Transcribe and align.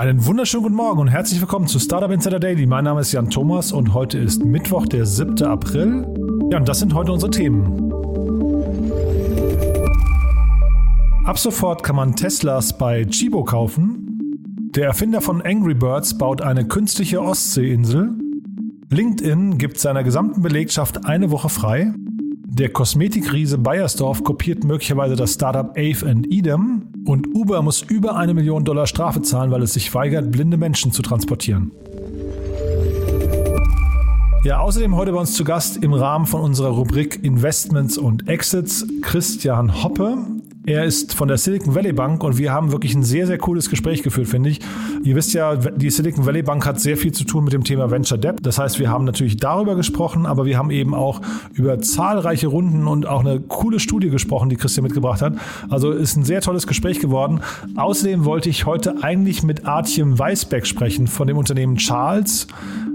Einen 0.00 0.24
wunderschönen 0.24 0.62
guten 0.62 0.76
Morgen 0.76 0.98
und 0.98 1.08
herzlich 1.08 1.42
willkommen 1.42 1.66
zu 1.66 1.78
Startup 1.78 2.10
Insider 2.10 2.40
Daily. 2.40 2.64
Mein 2.64 2.84
Name 2.84 3.02
ist 3.02 3.12
Jan 3.12 3.28
Thomas 3.28 3.70
und 3.70 3.92
heute 3.92 4.16
ist 4.16 4.42
Mittwoch, 4.42 4.86
der 4.86 5.04
7. 5.04 5.42
April. 5.42 6.06
Ja, 6.50 6.56
und 6.56 6.66
das 6.66 6.78
sind 6.78 6.94
heute 6.94 7.12
unsere 7.12 7.30
Themen. 7.30 7.92
Ab 11.26 11.38
sofort 11.38 11.82
kann 11.82 11.96
man 11.96 12.16
Teslas 12.16 12.78
bei 12.78 13.04
Chibo 13.04 13.44
kaufen. 13.44 14.70
Der 14.74 14.86
Erfinder 14.86 15.20
von 15.20 15.42
Angry 15.42 15.74
Birds 15.74 16.16
baut 16.16 16.40
eine 16.40 16.66
künstliche 16.66 17.20
Ostseeinsel. 17.20 18.14
LinkedIn 18.88 19.58
gibt 19.58 19.78
seiner 19.78 20.02
gesamten 20.02 20.40
Belegschaft 20.40 21.04
eine 21.04 21.30
Woche 21.30 21.50
frei. 21.50 21.92
Der 22.46 22.70
Kosmetikriese 22.70 23.58
Bayersdorf 23.58 24.24
kopiert 24.24 24.64
möglicherweise 24.64 25.14
das 25.14 25.34
Startup 25.34 25.68
Ave 25.72 26.22
Idem 26.30 26.89
und 27.04 27.34
Uber 27.34 27.62
muss 27.62 27.82
über 27.82 28.16
eine 28.16 28.34
Million 28.34 28.64
Dollar 28.64 28.86
Strafe 28.86 29.22
zahlen, 29.22 29.50
weil 29.50 29.62
es 29.62 29.74
sich 29.74 29.94
weigert, 29.94 30.30
blinde 30.30 30.56
Menschen 30.56 30.92
zu 30.92 31.02
transportieren. 31.02 31.72
Ja, 34.42 34.60
außerdem 34.60 34.96
heute 34.96 35.12
bei 35.12 35.20
uns 35.20 35.34
zu 35.34 35.44
Gast 35.44 35.82
im 35.82 35.92
Rahmen 35.92 36.24
von 36.24 36.40
unserer 36.40 36.70
Rubrik 36.70 37.22
Investments 37.22 37.98
und 37.98 38.26
Exits 38.26 38.86
Christian 39.02 39.82
Hoppe. 39.82 40.16
Er 40.70 40.84
ist 40.84 41.14
von 41.14 41.26
der 41.26 41.36
Silicon 41.36 41.74
Valley 41.74 41.92
Bank 41.92 42.22
und 42.22 42.38
wir 42.38 42.52
haben 42.52 42.70
wirklich 42.70 42.94
ein 42.94 43.02
sehr, 43.02 43.26
sehr 43.26 43.38
cooles 43.38 43.70
Gespräch 43.70 44.04
geführt, 44.04 44.28
finde 44.28 44.50
ich. 44.50 44.60
Ihr 45.02 45.16
wisst 45.16 45.32
ja, 45.32 45.56
die 45.56 45.90
Silicon 45.90 46.26
Valley 46.26 46.42
Bank 46.42 46.64
hat 46.64 46.78
sehr 46.78 46.96
viel 46.96 47.10
zu 47.10 47.24
tun 47.24 47.42
mit 47.42 47.52
dem 47.52 47.64
Thema 47.64 47.90
Venture 47.90 48.18
Debt. 48.18 48.36
Das 48.40 48.56
heißt, 48.56 48.78
wir 48.78 48.88
haben 48.88 49.04
natürlich 49.04 49.36
darüber 49.36 49.74
gesprochen, 49.74 50.26
aber 50.26 50.44
wir 50.44 50.56
haben 50.56 50.70
eben 50.70 50.94
auch 50.94 51.22
über 51.54 51.80
zahlreiche 51.80 52.46
Runden 52.46 52.86
und 52.86 53.04
auch 53.04 53.18
eine 53.18 53.40
coole 53.40 53.80
Studie 53.80 54.10
gesprochen, 54.10 54.48
die 54.48 54.54
Christian 54.54 54.84
mitgebracht 54.84 55.22
hat. 55.22 55.34
Also 55.70 55.90
ist 55.90 56.16
ein 56.16 56.22
sehr 56.22 56.40
tolles 56.40 56.68
Gespräch 56.68 57.00
geworden. 57.00 57.40
Außerdem 57.74 58.24
wollte 58.24 58.48
ich 58.48 58.64
heute 58.64 59.02
eigentlich 59.02 59.42
mit 59.42 59.66
Artjem 59.66 60.20
Weisbeck 60.20 60.68
sprechen 60.68 61.08
von 61.08 61.26
dem 61.26 61.36
Unternehmen 61.36 61.78
Charles. 61.78 62.46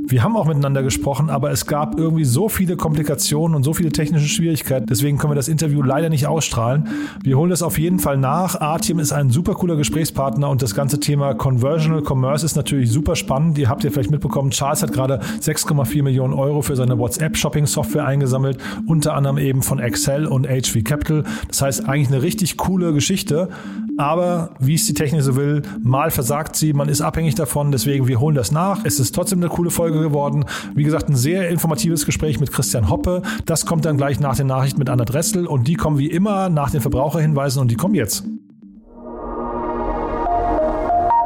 Wir 0.07 0.21
haben 0.21 0.35
auch 0.37 0.45
miteinander 0.45 0.83
gesprochen, 0.83 1.31
aber 1.31 1.49
es 1.49 1.65
gab 1.65 1.97
irgendwie 1.97 2.25
so 2.25 2.47
viele 2.47 2.75
Komplikationen 2.77 3.55
und 3.55 3.63
so 3.63 3.73
viele 3.73 3.91
technische 3.91 4.27
Schwierigkeiten. 4.27 4.85
Deswegen 4.85 5.17
können 5.17 5.31
wir 5.31 5.35
das 5.35 5.47
Interview 5.47 5.81
leider 5.81 6.09
nicht 6.09 6.27
ausstrahlen. 6.27 6.87
Wir 7.23 7.37
holen 7.37 7.49
das 7.49 7.63
auf 7.63 7.79
jeden 7.79 7.97
Fall 7.97 8.17
nach. 8.17 8.61
Artium 8.61 8.99
ist 8.99 9.11
ein 9.11 9.31
super 9.31 9.55
cooler 9.55 9.75
Gesprächspartner 9.75 10.49
und 10.49 10.61
das 10.61 10.75
ganze 10.75 10.99
Thema 10.99 11.33
Conversional 11.33 12.03
Commerce 12.07 12.45
ist 12.45 12.55
natürlich 12.55 12.91
super 12.91 13.15
spannend. 13.15 13.57
Ihr 13.57 13.67
habt 13.67 13.83
ja 13.83 13.89
vielleicht 13.89 14.11
mitbekommen, 14.11 14.51
Charles 14.51 14.83
hat 14.83 14.93
gerade 14.93 15.21
6,4 15.41 16.03
Millionen 16.03 16.33
Euro 16.33 16.61
für 16.61 16.75
seine 16.75 16.99
WhatsApp-Shopping-Software 16.99 18.05
eingesammelt, 18.05 18.59
unter 18.85 19.15
anderem 19.15 19.39
eben 19.39 19.63
von 19.63 19.79
Excel 19.79 20.27
und 20.27 20.47
HV 20.47 20.83
Capital. 20.83 21.23
Das 21.47 21.63
heißt 21.63 21.89
eigentlich 21.89 22.09
eine 22.09 22.21
richtig 22.21 22.57
coole 22.57 22.93
Geschichte. 22.93 23.49
Aber 23.97 24.51
wie 24.59 24.75
es 24.75 24.85
die 24.85 24.93
Technik 24.93 25.21
so 25.21 25.35
will, 25.35 25.61
mal 25.81 26.11
versagt 26.11 26.55
sie, 26.57 26.73
man 26.73 26.89
ist 26.89 27.01
abhängig 27.01 27.35
davon, 27.35 27.71
deswegen 27.71 28.07
wir 28.07 28.19
holen 28.19 28.35
das 28.35 28.51
nach. 28.51 28.83
Es 28.83 28.99
ist 28.99 29.15
trotzdem 29.15 29.39
eine 29.39 29.47
coole 29.47 29.69
Folge 29.69 29.94
geworden. 30.01 30.45
Wie 30.73 30.83
gesagt, 30.83 31.09
ein 31.09 31.15
sehr 31.15 31.49
informatives 31.49 32.05
Gespräch 32.05 32.39
mit 32.39 32.51
Christian 32.51 32.89
Hoppe. 32.89 33.21
Das 33.45 33.65
kommt 33.65 33.85
dann 33.85 33.97
gleich 33.97 34.19
nach 34.19 34.35
den 34.35 34.47
Nachrichten 34.47 34.79
mit 34.79 34.89
Anna 34.89 35.05
Dressel 35.05 35.47
und 35.47 35.67
die 35.67 35.75
kommen 35.75 35.97
wie 35.97 36.07
immer 36.11 36.49
nach 36.49 36.71
den 36.71 36.81
Verbraucherhinweisen 36.81 37.61
und 37.61 37.69
die 37.69 37.75
kommen 37.75 37.95
jetzt. 37.95 38.23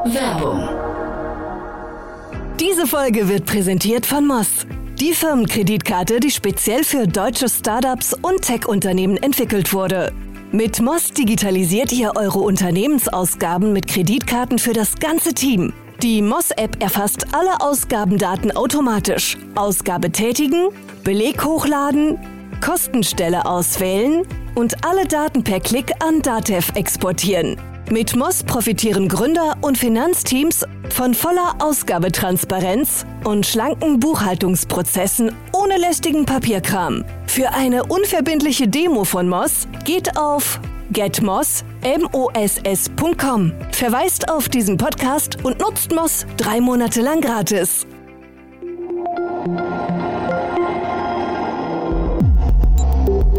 Werbung. 0.05 0.69
Diese 2.59 2.87
Folge 2.87 3.29
wird 3.29 3.45
präsentiert 3.45 4.05
von 4.05 4.25
Moss. 4.25 4.65
Die 4.99 5.13
Firmenkreditkarte, 5.13 6.19
die 6.19 6.31
speziell 6.31 6.83
für 6.83 7.07
deutsche 7.07 7.47
Startups 7.47 8.13
und 8.13 8.41
Tech-Unternehmen 8.41 9.17
entwickelt 9.17 9.71
wurde. 9.71 10.11
Mit 10.51 10.81
Moss 10.81 11.11
digitalisiert 11.11 11.91
ihr 11.93 12.13
eure 12.15 12.39
Unternehmensausgaben 12.39 13.71
mit 13.71 13.87
Kreditkarten 13.87 14.59
für 14.59 14.73
das 14.73 14.95
ganze 14.95 15.33
Team. 15.33 15.73
Die 16.01 16.21
Moss-App 16.21 16.81
erfasst 16.81 17.25
alle 17.33 17.59
Ausgabendaten 17.59 18.55
automatisch. 18.55 19.37
Ausgabe 19.55 20.09
tätigen, 20.13 20.69
Beleg 21.03 21.43
hochladen, 21.43 22.17
Kostenstelle 22.63 23.45
auswählen 23.45 24.25
und 24.55 24.85
alle 24.85 25.05
Daten 25.05 25.43
per 25.43 25.59
Klick 25.59 25.91
an 26.01 26.21
Datev 26.21 26.71
exportieren. 26.75 27.57
Mit 27.91 28.15
Moss 28.15 28.43
profitieren 28.43 29.09
Gründer 29.09 29.57
und 29.59 29.77
Finanzteams 29.77 30.63
von 30.89 31.13
voller 31.13 31.55
Ausgabetransparenz 31.59 33.05
und 33.25 33.45
schlanken 33.45 33.99
Buchhaltungsprozessen 33.99 35.35
ohne 35.51 35.77
lästigen 35.77 36.25
Papierkram. 36.25 37.03
Für 37.27 37.49
eine 37.49 37.83
unverbindliche 37.83 38.69
Demo 38.69 39.03
von 39.03 39.27
Moss 39.27 39.67
geht 39.83 40.17
auf 40.17 40.61
getmoss.com. 40.91 41.63
Verweist 43.71 44.29
auf 44.29 44.49
diesen 44.49 44.77
Podcast 44.77 45.43
und 45.43 45.59
nutzt 45.59 45.91
Moss 45.93 46.25
drei 46.37 46.61
Monate 46.61 47.01
lang 47.01 47.21
gratis. 47.21 47.85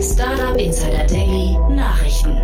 Startup 0.01 0.57
Insider 0.57 1.07
Daily 1.07 1.57
Nachrichten. 1.75 2.37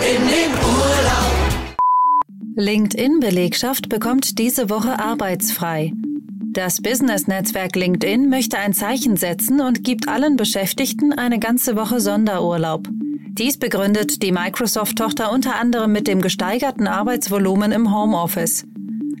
in 0.00 0.22
den 0.28 0.50
Urlaub. 0.64 1.76
LinkedIn-Belegschaft 2.56 3.88
bekommt 3.88 4.38
diese 4.38 4.70
Woche 4.70 4.98
arbeitsfrei. 4.98 5.92
Das 6.52 6.82
Business-Netzwerk 6.82 7.76
LinkedIn 7.76 8.28
möchte 8.28 8.58
ein 8.58 8.72
Zeichen 8.72 9.16
setzen 9.16 9.60
und 9.60 9.84
gibt 9.84 10.08
allen 10.08 10.36
Beschäftigten 10.36 11.12
eine 11.12 11.38
ganze 11.38 11.76
Woche 11.76 12.00
Sonderurlaub. 12.00 12.88
Dies 13.38 13.56
begründet 13.56 14.20
die 14.20 14.32
Microsoft-Tochter 14.32 15.30
unter 15.30 15.54
anderem 15.54 15.92
mit 15.92 16.08
dem 16.08 16.20
gesteigerten 16.20 16.88
Arbeitsvolumen 16.88 17.70
im 17.70 17.94
Homeoffice. 17.94 18.66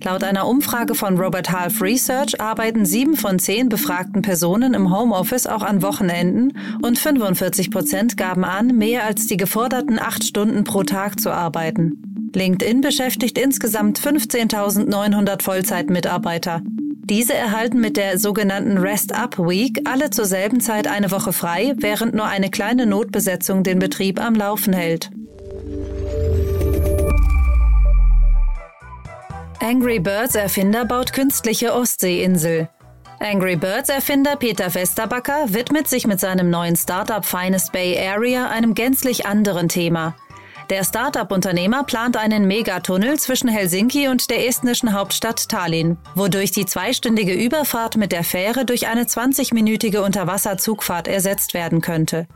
Laut 0.02 0.24
einer 0.24 0.48
Umfrage 0.48 0.96
von 0.96 1.20
Robert 1.20 1.52
Half 1.52 1.80
Research 1.80 2.40
arbeiten 2.40 2.84
sieben 2.84 3.14
von 3.14 3.38
zehn 3.38 3.68
befragten 3.68 4.22
Personen 4.22 4.74
im 4.74 4.92
Homeoffice 4.92 5.46
auch 5.46 5.62
an 5.62 5.82
Wochenenden 5.82 6.58
und 6.82 6.98
45 6.98 7.70
Prozent 7.70 8.16
gaben 8.16 8.42
an, 8.42 8.76
mehr 8.76 9.04
als 9.04 9.28
die 9.28 9.36
geforderten 9.36 10.00
acht 10.00 10.24
Stunden 10.24 10.64
pro 10.64 10.82
Tag 10.82 11.20
zu 11.20 11.30
arbeiten. 11.30 12.32
LinkedIn 12.34 12.80
beschäftigt 12.80 13.38
insgesamt 13.38 14.00
15.900 14.00 15.42
Vollzeitmitarbeiter. 15.42 16.62
Diese 17.10 17.34
erhalten 17.34 17.80
mit 17.80 17.96
der 17.96 18.18
sogenannten 18.18 18.78
Rest 18.78 19.12
Up 19.12 19.36
Week 19.36 19.80
alle 19.84 20.10
zur 20.10 20.26
selben 20.26 20.60
Zeit 20.60 20.86
eine 20.86 21.10
Woche 21.10 21.32
frei, 21.32 21.74
während 21.76 22.14
nur 22.14 22.26
eine 22.26 22.50
kleine 22.50 22.86
Notbesetzung 22.86 23.64
den 23.64 23.80
Betrieb 23.80 24.24
am 24.24 24.36
Laufen 24.36 24.72
hält. 24.72 25.10
Angry 29.58 29.98
Birds 29.98 30.36
Erfinder 30.36 30.84
baut 30.84 31.12
künstliche 31.12 31.74
Ostseeinsel. 31.74 32.68
Angry 33.18 33.56
Birds 33.56 33.88
Erfinder 33.88 34.36
Peter 34.36 34.72
Westerbacker 34.72 35.52
widmet 35.52 35.88
sich 35.88 36.06
mit 36.06 36.20
seinem 36.20 36.48
neuen 36.48 36.76
Startup 36.76 37.24
Finest 37.24 37.72
Bay 37.72 37.98
Area 37.98 38.48
einem 38.48 38.74
gänzlich 38.74 39.26
anderen 39.26 39.68
Thema. 39.68 40.14
Der 40.70 40.84
Startup-Unternehmer 40.84 41.82
plant 41.82 42.16
einen 42.16 42.46
Megatunnel 42.46 43.18
zwischen 43.18 43.48
Helsinki 43.48 44.06
und 44.06 44.30
der 44.30 44.46
estnischen 44.46 44.92
Hauptstadt 44.92 45.48
Tallinn, 45.48 45.98
wodurch 46.14 46.52
die 46.52 46.64
zweistündige 46.64 47.34
Überfahrt 47.34 47.96
mit 47.96 48.12
der 48.12 48.22
Fähre 48.22 48.64
durch 48.64 48.86
eine 48.86 49.02
20-minütige 49.02 49.98
Unterwasserzugfahrt 49.98 51.08
ersetzt 51.08 51.54
werden 51.54 51.80
könnte. 51.80 52.28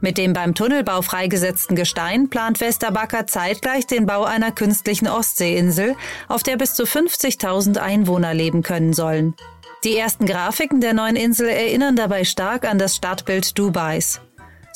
Mit 0.00 0.18
dem 0.18 0.32
beim 0.32 0.56
Tunnelbau 0.56 1.02
freigesetzten 1.02 1.76
Gestein 1.76 2.28
plant 2.28 2.60
Westerbacker 2.60 3.28
zeitgleich 3.28 3.86
den 3.86 4.06
Bau 4.06 4.24
einer 4.24 4.50
künstlichen 4.50 5.06
Ostseeinsel, 5.06 5.94
auf 6.26 6.42
der 6.42 6.56
bis 6.56 6.74
zu 6.74 6.82
50.000 6.82 7.78
Einwohner 7.78 8.34
leben 8.34 8.64
können 8.64 8.92
sollen. 8.92 9.36
Die 9.84 9.96
ersten 9.96 10.26
Grafiken 10.26 10.80
der 10.80 10.94
neuen 10.94 11.14
Insel 11.14 11.48
erinnern 11.48 11.94
dabei 11.94 12.24
stark 12.24 12.68
an 12.68 12.78
das 12.78 12.96
Stadtbild 12.96 13.56
Dubais. 13.56 14.20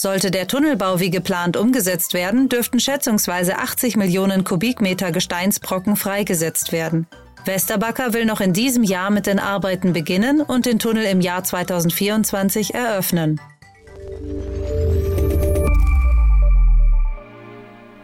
Sollte 0.03 0.33
der 0.33 0.49
Tunnelbau 0.49 0.99
wie 0.99 1.11
geplant 1.11 1.57
umgesetzt 1.57 2.13
werden, 2.13 2.49
dürften 2.49 2.81
schätzungsweise 2.81 3.59
80 3.59 3.97
Millionen 3.97 4.43
Kubikmeter 4.43 5.13
Gesteinsbrocken 5.13 5.95
freigesetzt 5.95 6.73
werden. 6.73 7.07
Westerbacker 7.45 8.13
will 8.13 8.25
noch 8.25 8.41
in 8.41 8.53
diesem 8.53 8.83
Jahr 8.83 9.13
mit 9.13 9.29
den 9.29 9.39
Arbeiten 9.39 9.93
beginnen 9.93 10.41
und 10.41 10.67
den 10.67 10.81
Tunnel 10.81 11.05
im 11.05 11.21
Jahr 11.21 11.45
2024 11.45 12.75
eröffnen. 12.75 13.41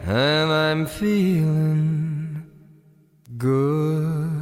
and 0.06 0.53
I'm 0.53 0.87
feeling 0.87 2.45
good. 3.37 4.38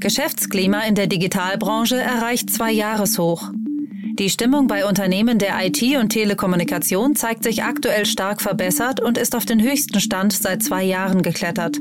Geschäftsklima 0.00 0.82
in 0.82 0.94
der 0.94 1.08
Digitalbranche 1.08 1.96
erreicht 1.96 2.50
zwei 2.50 2.70
Jahreshoch. 2.70 3.50
Die 4.18 4.30
Stimmung 4.30 4.68
bei 4.68 4.86
Unternehmen 4.86 5.40
der 5.40 5.54
IT 5.60 5.82
und 5.96 6.10
Telekommunikation 6.10 7.16
zeigt 7.16 7.42
sich 7.42 7.64
aktuell 7.64 8.06
stark 8.06 8.40
verbessert 8.40 9.00
und 9.00 9.18
ist 9.18 9.34
auf 9.34 9.44
den 9.44 9.60
höchsten 9.60 10.00
Stand 10.00 10.32
seit 10.32 10.62
zwei 10.62 10.84
Jahren 10.84 11.22
geklettert. 11.22 11.78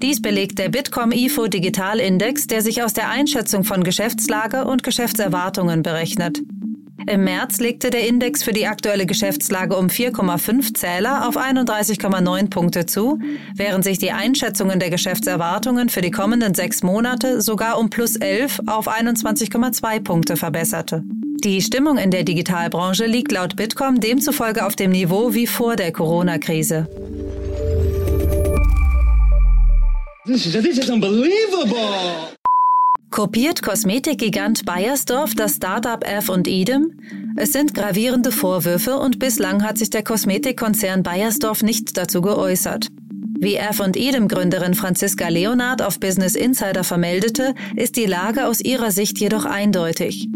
Dies 0.00 0.22
belegt 0.22 0.60
der 0.60 0.68
Bitkom 0.68 1.10
IFO 1.10 1.48
Digital 1.48 1.98
Index, 1.98 2.46
der 2.46 2.62
sich 2.62 2.84
aus 2.84 2.92
der 2.92 3.10
Einschätzung 3.10 3.64
von 3.64 3.82
Geschäftslage 3.82 4.64
und 4.64 4.84
Geschäftserwartungen 4.84 5.82
berechnet. 5.82 6.40
Im 7.08 7.24
März 7.24 7.58
legte 7.58 7.88
der 7.88 8.06
Index 8.06 8.42
für 8.42 8.52
die 8.52 8.66
aktuelle 8.66 9.06
Geschäftslage 9.06 9.74
um 9.76 9.86
4,5 9.86 10.74
Zähler 10.74 11.26
auf 11.26 11.38
31,9 11.38 12.50
Punkte 12.50 12.84
zu, 12.84 13.18
während 13.54 13.82
sich 13.82 13.98
die 13.98 14.12
Einschätzungen 14.12 14.78
der 14.78 14.90
Geschäftserwartungen 14.90 15.88
für 15.88 16.02
die 16.02 16.10
kommenden 16.10 16.54
sechs 16.54 16.82
Monate 16.82 17.40
sogar 17.40 17.78
um 17.78 17.88
plus 17.88 18.16
11 18.16 18.60
auf 18.66 18.88
21,2 18.88 20.00
Punkte 20.04 20.36
verbesserte. 20.36 21.02
Die 21.42 21.62
Stimmung 21.62 21.96
in 21.96 22.10
der 22.10 22.24
Digitalbranche 22.24 23.06
liegt 23.06 23.32
laut 23.32 23.56
Bitkom 23.56 24.00
demzufolge 24.00 24.66
auf 24.66 24.76
dem 24.76 24.90
Niveau 24.90 25.32
wie 25.32 25.46
vor 25.46 25.76
der 25.76 25.92
Corona-Krise. 25.92 26.88
This 30.26 30.44
is, 30.44 30.52
this 30.52 30.76
is 30.76 30.90
unbelievable! 30.90 32.37
Kopiert 33.10 33.62
Kosmetikgigant 33.62 34.64
Bayersdorf 34.64 35.34
das 35.34 35.56
Startup 35.56 36.04
F 36.04 36.28
und 36.28 36.46
Edem? 36.46 36.92
Es 37.36 37.52
sind 37.52 37.74
gravierende 37.74 38.30
Vorwürfe 38.30 38.98
und 38.98 39.18
bislang 39.18 39.64
hat 39.64 39.78
sich 39.78 39.90
der 39.90 40.04
Kosmetikkonzern 40.04 41.02
Bayersdorf 41.02 41.62
nicht 41.62 41.96
dazu 41.96 42.20
geäußert. 42.20 42.88
Wie 43.40 43.56
F 43.56 43.80
und 43.80 43.96
Edem 43.96 44.28
Gründerin 44.28 44.74
Franziska 44.74 45.28
Leonard 45.28 45.80
auf 45.80 45.98
Business 45.98 46.34
Insider 46.34 46.84
vermeldete, 46.84 47.54
ist 47.76 47.96
die 47.96 48.06
Lage 48.06 48.46
aus 48.46 48.60
ihrer 48.60 48.90
Sicht 48.90 49.18
jedoch 49.18 49.46
eindeutig. 49.46 50.28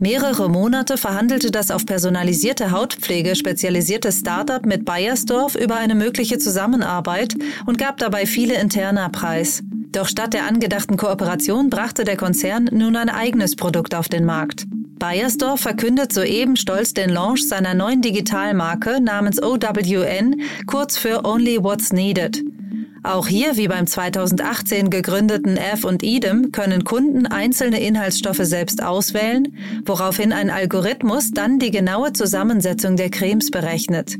Mehrere 0.00 0.48
Monate 0.48 0.96
verhandelte 0.96 1.50
das 1.50 1.70
auf 1.70 1.86
personalisierte 1.86 2.70
Hautpflege 2.70 3.36
spezialisierte 3.36 4.10
Startup 4.10 4.64
mit 4.64 4.84
Bayersdorf 4.84 5.54
über 5.54 5.76
eine 5.76 5.94
mögliche 5.94 6.38
Zusammenarbeit 6.38 7.34
und 7.66 7.78
gab 7.78 7.98
dabei 7.98 8.26
viele 8.26 8.58
Interna 8.58 9.10
preis. 9.10 9.62
Doch 9.92 10.06
statt 10.06 10.34
der 10.34 10.46
angedachten 10.46 10.96
Kooperation 10.96 11.68
brachte 11.68 12.04
der 12.04 12.16
Konzern 12.16 12.68
nun 12.72 12.96
ein 12.96 13.08
eigenes 13.08 13.56
Produkt 13.56 13.94
auf 13.94 14.08
den 14.08 14.24
Markt. 14.24 14.66
Bayersdorf 15.00 15.60
verkündet 15.60 16.12
soeben 16.12 16.56
stolz 16.56 16.92
den 16.94 17.10
Launch 17.10 17.48
seiner 17.48 17.74
neuen 17.74 18.02
Digitalmarke 18.02 19.00
namens 19.00 19.42
OWN, 19.42 20.42
kurz 20.66 20.96
für 20.96 21.24
Only 21.24 21.62
What's 21.62 21.92
Needed. 21.92 22.42
Auch 23.02 23.26
hier, 23.26 23.56
wie 23.56 23.66
beim 23.66 23.86
2018 23.86 24.90
gegründeten 24.90 25.56
F 25.56 25.84
und 25.84 26.02
Idem, 26.02 26.52
können 26.52 26.84
Kunden 26.84 27.26
einzelne 27.26 27.80
Inhaltsstoffe 27.80 28.42
selbst 28.42 28.82
auswählen, 28.82 29.56
woraufhin 29.86 30.34
ein 30.34 30.50
Algorithmus 30.50 31.30
dann 31.32 31.58
die 31.58 31.70
genaue 31.70 32.12
Zusammensetzung 32.12 32.96
der 32.96 33.10
Cremes 33.10 33.50
berechnet. 33.50 34.18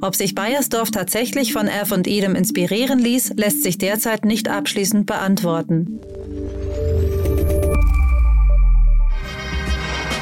Ob 0.00 0.14
sich 0.14 0.34
Bayersdorf 0.34 0.92
tatsächlich 0.92 1.52
von 1.52 1.66
F 1.66 1.90
und 1.90 2.06
Idem 2.06 2.36
inspirieren 2.36 3.00
ließ, 3.00 3.34
lässt 3.36 3.64
sich 3.64 3.78
derzeit 3.78 4.24
nicht 4.24 4.48
abschließend 4.48 5.06
beantworten. 5.06 5.98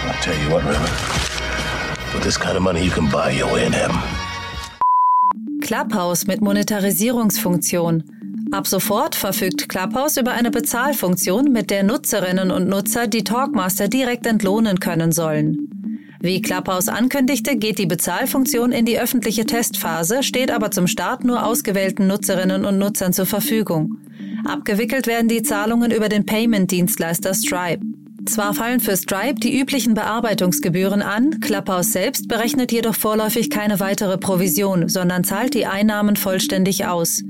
I 0.06 0.22
tell 0.22 0.34
you 0.42 0.50
what, 0.50 0.64
River. 0.64 0.88
With 2.14 2.22
this 2.22 2.40
kind 2.40 2.56
of 2.56 2.62
money, 2.62 2.80
you 2.80 2.90
can 2.90 3.08
buy 3.10 3.30
your 3.30 3.52
way 3.52 3.66
in 3.66 3.72
heaven. 3.72 3.96
Clubhouse 5.60 6.26
mit 6.26 6.40
Monetarisierungsfunktion. 6.40 8.04
Ab 8.52 8.66
sofort 8.66 9.14
verfügt 9.14 9.68
Clubhouse 9.68 10.16
über 10.16 10.32
eine 10.32 10.50
Bezahlfunktion, 10.50 11.52
mit 11.52 11.70
der 11.70 11.82
Nutzerinnen 11.82 12.50
und 12.50 12.68
Nutzer 12.68 13.08
die 13.08 13.24
Talkmaster 13.24 13.88
direkt 13.88 14.26
entlohnen 14.26 14.80
können 14.80 15.12
sollen. 15.12 15.75
Wie 16.26 16.42
Clubhouse 16.42 16.88
ankündigte, 16.88 17.54
geht 17.54 17.78
die 17.78 17.86
Bezahlfunktion 17.86 18.72
in 18.72 18.84
die 18.84 18.98
öffentliche 18.98 19.46
Testphase, 19.46 20.24
steht 20.24 20.50
aber 20.50 20.72
zum 20.72 20.88
Start 20.88 21.22
nur 21.22 21.46
ausgewählten 21.46 22.08
Nutzerinnen 22.08 22.64
und 22.64 22.78
Nutzern 22.78 23.12
zur 23.12 23.26
Verfügung. 23.26 23.98
Abgewickelt 24.44 25.06
werden 25.06 25.28
die 25.28 25.44
Zahlungen 25.44 25.92
über 25.92 26.08
den 26.08 26.26
Payment-Dienstleister 26.26 27.32
Stripe. 27.32 27.80
Zwar 28.26 28.54
fallen 28.54 28.80
für 28.80 28.96
Stripe 28.96 29.38
die 29.38 29.56
üblichen 29.56 29.94
Bearbeitungsgebühren 29.94 31.00
an, 31.00 31.38
Clubhouse 31.38 31.92
selbst 31.92 32.26
berechnet 32.26 32.72
jedoch 32.72 32.96
vorläufig 32.96 33.48
keine 33.48 33.78
weitere 33.78 34.18
Provision, 34.18 34.88
sondern 34.88 35.22
zahlt 35.22 35.54
die 35.54 35.66
Einnahmen 35.66 36.16
vollständig 36.16 36.86
aus. 36.86 37.22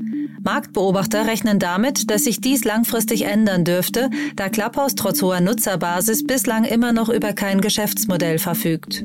Marktbeobachter 0.46 1.26
rechnen 1.26 1.58
damit, 1.58 2.08
dass 2.08 2.22
sich 2.22 2.40
dies 2.40 2.62
langfristig 2.62 3.22
ändern 3.22 3.64
dürfte, 3.64 4.10
da 4.36 4.48
Clubhouse 4.48 4.94
trotz 4.94 5.20
hoher 5.20 5.40
Nutzerbasis 5.40 6.24
bislang 6.24 6.62
immer 6.64 6.92
noch 6.92 7.08
über 7.08 7.32
kein 7.32 7.60
Geschäftsmodell 7.60 8.38
verfügt. 8.38 9.02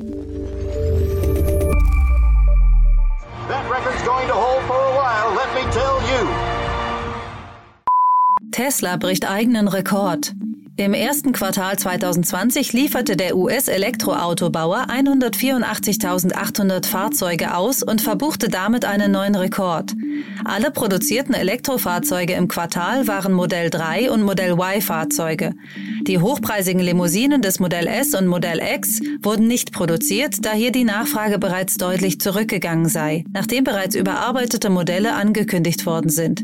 Tesla 8.52 8.96
bricht 8.96 9.28
eigenen 9.28 9.66
Rekord. 9.66 10.34
Im 10.76 10.94
ersten 10.94 11.32
Quartal 11.32 11.78
2020 11.78 12.72
lieferte 12.72 13.14
der 13.14 13.36
US-Elektroautobauer 13.36 14.86
184.800 14.88 16.86
Fahrzeuge 16.86 17.54
aus 17.54 17.82
und 17.82 18.00
verbuchte 18.00 18.48
damit 18.48 18.86
einen 18.86 19.12
neuen 19.12 19.34
Rekord. 19.34 19.92
Alle 20.46 20.70
produzierten 20.70 21.34
Elektrofahrzeuge 21.34 22.32
im 22.32 22.48
Quartal 22.48 23.06
waren 23.06 23.34
Modell 23.34 23.68
3 23.68 24.10
und 24.10 24.22
Modell 24.22 24.52
Y 24.52 24.80
Fahrzeuge. 24.80 25.52
Die 26.06 26.18
hochpreisigen 26.18 26.80
Limousinen 26.80 27.42
des 27.42 27.60
Modell 27.60 27.86
S 27.86 28.14
und 28.14 28.26
Modell 28.26 28.62
X 28.74 29.00
wurden 29.22 29.46
nicht 29.46 29.72
produziert, 29.72 30.36
da 30.40 30.52
hier 30.52 30.72
die 30.72 30.84
Nachfrage 30.84 31.38
bereits 31.38 31.76
deutlich 31.76 32.18
zurückgegangen 32.18 32.88
sei, 32.88 33.24
nachdem 33.30 33.64
bereits 33.64 33.94
überarbeitete 33.94 34.70
Modelle 34.70 35.12
angekündigt 35.12 35.84
worden 35.84 36.08
sind. 36.08 36.42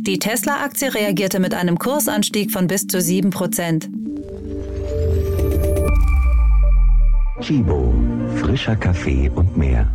Die 0.00 0.18
Tesla-Aktie 0.18 0.94
reagierte 0.94 1.40
mit 1.40 1.54
einem 1.54 1.78
Kursanstieg 1.78 2.50
von 2.50 2.66
bis 2.66 2.86
zu 2.86 3.00
7 3.00 3.30
Prozent. 3.30 3.88
Chibo, 7.40 7.94
frischer 8.36 8.76
Kaffee 8.76 9.30
und 9.34 9.56
mehr. 9.56 9.88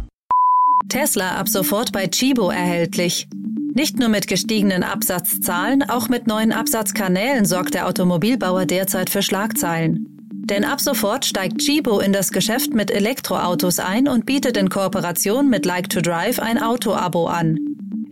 Tesla 0.90 1.38
ab 1.38 1.50
sofort 1.50 1.92
bei 1.92 2.08
Chibo 2.08 2.50
erhältlich. 2.50 3.28
Nicht 3.76 3.98
nur 3.98 4.10
mit 4.10 4.28
gestiegenen 4.28 4.84
Absatzzahlen, 4.84 5.82
auch 5.90 6.08
mit 6.08 6.28
neuen 6.28 6.52
Absatzkanälen 6.52 7.46
sorgt 7.46 7.74
der 7.74 7.88
Automobilbauer 7.88 8.66
derzeit 8.66 9.10
für 9.10 9.24
Schlagzeilen. 9.24 10.08
Denn 10.46 10.64
ab 10.64 10.80
sofort 10.80 11.26
steigt 11.26 11.60
Chibo 11.60 12.00
in 12.00 12.14
das 12.14 12.32
Geschäft 12.32 12.74
mit 12.74 12.92
Elektroautos 12.92 13.80
ein 13.80 14.08
und 14.08 14.26
bietet 14.26 14.58
in 14.58 14.70
Kooperation 14.70 15.50
mit 15.50 15.66
Like 15.66 15.90
to 15.90 16.02
Drive 16.02 16.38
ein 16.38 16.62
Auto-Abo 16.62 17.28
an. 17.28 17.58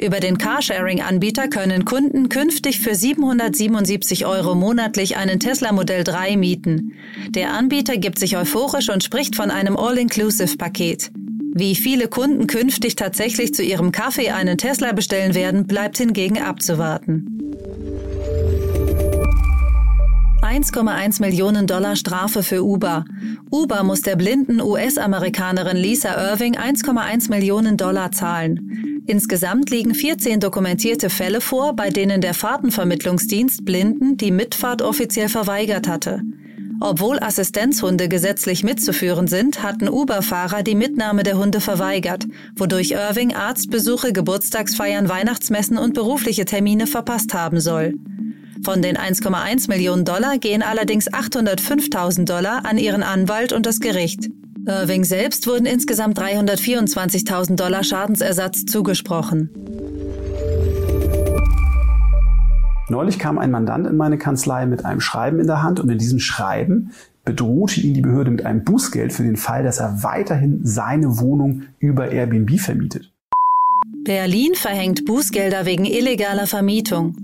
Über 0.02 0.20
den 0.20 0.40
Carsharing-Anbieter 0.40 1.48
können 1.48 1.86
Kunden 1.86 2.28
künftig 2.28 2.80
für 2.80 2.96
777 2.96 4.26
Euro 4.26 4.56
monatlich 4.56 5.16
einen 5.16 5.40
Tesla 5.40 5.72
Modell 5.72 6.04
3 6.04 6.38
mieten. 6.38 6.94
Der 7.30 7.54
Anbieter 7.54 7.98
gibt 7.98 8.18
sich 8.18 8.36
euphorisch 8.36 8.90
und 8.90 9.04
spricht 9.04 9.36
von 9.36 9.52
einem 9.52 9.78
All-Inclusive-Paket. 9.78 11.12
Wie 11.54 11.76
viele 11.76 12.08
Kunden 12.08 12.48
künftig 12.48 12.96
tatsächlich 12.96 13.54
zu 13.54 13.62
ihrem 13.62 13.92
Kaffee 13.92 14.32
einen 14.32 14.58
Tesla 14.58 14.92
bestellen 14.94 15.36
werden, 15.36 15.68
bleibt 15.68 16.00
hingegen 16.00 16.40
abzuwarten. 16.40 17.42
1,1 20.42 21.22
Millionen 21.22 21.68
Dollar 21.68 21.96
Strafe 21.96 22.42
für 22.42 22.64
Uber. 22.64 23.06
Uber 23.52 23.84
muss 23.84 24.02
der 24.02 24.16
blinden 24.16 24.60
US-Amerikanerin 24.60 25.78
Lisa 25.78 26.32
Irving 26.32 26.58
1,1 26.58 27.30
Millionen 27.30 27.78
Dollar 27.78 28.12
zahlen. 28.12 28.71
Insgesamt 29.08 29.70
liegen 29.70 29.96
14 29.96 30.40
dokumentierte 30.40 31.10
Fälle 31.10 31.42
vor, 31.42 31.76
bei 31.76 31.90
denen 31.90 32.22
der 32.22 32.34
Fahrtenvermittlungsdienst 32.34 33.66
Blinden 33.66 34.18
die 34.18 34.32
Mitfahrt 34.32 34.82
offiziell 34.82 35.28
verweigert 35.28 35.88
hatte. 35.88 36.22
Obwohl 36.84 37.20
Assistenzhunde 37.20 38.10
gesetzlich 38.10 38.64
mitzuführen 38.64 39.28
sind, 39.28 39.62
hatten 39.62 39.88
Uber-Fahrer 39.88 40.64
die 40.64 40.74
Mitnahme 40.74 41.22
der 41.22 41.38
Hunde 41.38 41.62
verweigert, 41.62 42.26
wodurch 42.56 42.92
Irving 42.92 43.36
Arztbesuche, 43.36 44.14
Geburtstagsfeiern, 44.14 45.08
Weihnachtsmessen 45.08 45.78
und 45.78 45.94
berufliche 45.94 46.46
Termine 46.46 46.88
verpasst 46.88 47.36
haben 47.36 47.60
soll. 47.60 47.94
Von 48.64 48.82
den 48.82 48.98
1,1 48.98 49.70
Millionen 49.70 50.06
Dollar 50.06 50.40
gehen 50.40 50.64
allerdings 50.64 51.12
805.000 51.12 52.26
Dollar 52.26 52.66
an 52.66 52.80
ihren 52.80 53.04
Anwalt 53.04 53.54
und 53.54 53.66
das 53.66 53.80
Gericht. 53.80 54.30
Irving 54.68 55.04
selbst 55.04 55.48
wurden 55.48 55.66
insgesamt 55.66 56.20
324.000 56.20 57.56
Dollar 57.56 57.84
Schadensersatz 57.84 58.66
zugesprochen. 58.66 59.50
Neulich 62.90 63.18
kam 63.18 63.38
ein 63.38 63.52
Mandant 63.52 63.88
in 63.88 63.96
meine 63.96 64.18
Kanzlei 64.18 64.66
mit 64.66 64.86
einem 64.86 65.00
Schreiben 65.00 65.40
in 65.40 65.48
der 65.48 65.64
Hand 65.64 65.80
und 65.80 65.90
in 65.90 65.98
diesem 65.98 66.20
Schreiben 66.20 66.92
bedrohte 67.24 67.80
ihn 67.80 67.94
die 67.94 68.02
Behörde 68.02 68.32
mit 68.32 68.46
einem 68.46 68.64
Bußgeld 68.64 69.14
für 69.14 69.24
den 69.24 69.38
Fall, 69.38 69.64
dass 69.64 69.80
er 69.80 70.04
weiterhin 70.04 70.60
seine 70.64 71.20
Wohnung 71.20 71.64
über 71.80 72.12
Airbnb 72.12 72.60
vermietet. 72.60 73.12
Berlin 74.04 74.56
verhängt 74.56 75.06
Bußgelder 75.06 75.66
wegen 75.66 75.86
illegaler 75.86 76.48
Vermietung. 76.48 77.16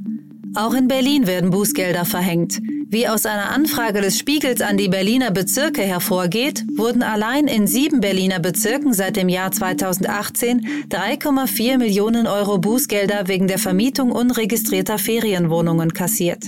Auch 0.55 0.73
in 0.73 0.87
Berlin 0.87 1.27
werden 1.27 1.49
Bußgelder 1.49 2.05
verhängt. 2.05 2.61
Wie 2.89 3.09
aus 3.09 3.25
einer 3.25 3.49
Anfrage 3.49 3.99
des 3.99 4.17
Spiegels 4.17 4.61
an 4.61 4.77
die 4.77 4.87
Berliner 4.87 5.31
Bezirke 5.31 5.81
hervorgeht, 5.81 6.63
wurden 6.77 7.03
allein 7.03 7.47
in 7.47 7.67
sieben 7.67 7.99
Berliner 7.99 8.39
Bezirken 8.39 8.93
seit 8.93 9.17
dem 9.17 9.27
Jahr 9.27 9.51
2018 9.51 10.85
3,4 10.89 11.79
Millionen 11.79 12.27
Euro 12.27 12.59
Bußgelder 12.59 13.27
wegen 13.27 13.49
der 13.49 13.59
Vermietung 13.59 14.13
unregistrierter 14.13 14.99
Ferienwohnungen 14.99 15.93
kassiert. 15.93 16.45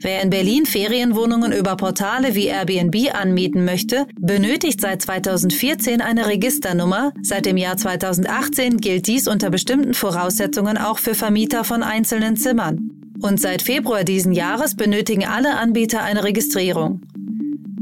Wer 0.00 0.22
in 0.22 0.30
Berlin 0.30 0.66
Ferienwohnungen 0.66 1.52
über 1.52 1.76
Portale 1.76 2.34
wie 2.34 2.46
Airbnb 2.46 3.14
anmieten 3.14 3.64
möchte, 3.64 4.08
benötigt 4.18 4.80
seit 4.80 5.00
2014 5.00 6.00
eine 6.00 6.26
Registernummer. 6.26 7.12
Seit 7.22 7.46
dem 7.46 7.56
Jahr 7.56 7.76
2018 7.76 8.78
gilt 8.78 9.06
dies 9.06 9.28
unter 9.28 9.48
bestimmten 9.48 9.94
Voraussetzungen 9.94 10.76
auch 10.76 10.98
für 10.98 11.14
Vermieter 11.14 11.62
von 11.62 11.84
einzelnen 11.84 12.36
Zimmern. 12.36 13.01
Und 13.22 13.40
seit 13.40 13.62
Februar 13.62 14.04
diesen 14.04 14.32
Jahres 14.32 14.74
benötigen 14.74 15.24
alle 15.24 15.56
Anbieter 15.56 16.02
eine 16.02 16.24
Registrierung. 16.24 17.00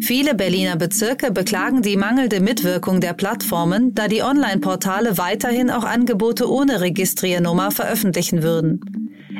Viele 0.02 0.34
Berliner 0.34 0.76
Bezirke 0.76 1.30
beklagen 1.30 1.82
die 1.82 1.96
mangelnde 1.96 2.40
Mitwirkung 2.40 3.00
der 3.00 3.12
Plattformen, 3.12 3.94
da 3.94 4.08
die 4.08 4.22
Online-Portale 4.22 5.18
weiterhin 5.18 5.70
auch 5.70 5.84
Angebote 5.84 6.50
ohne 6.50 6.80
Registriernummer 6.80 7.70
veröffentlichen 7.70 8.42
würden. 8.42 8.80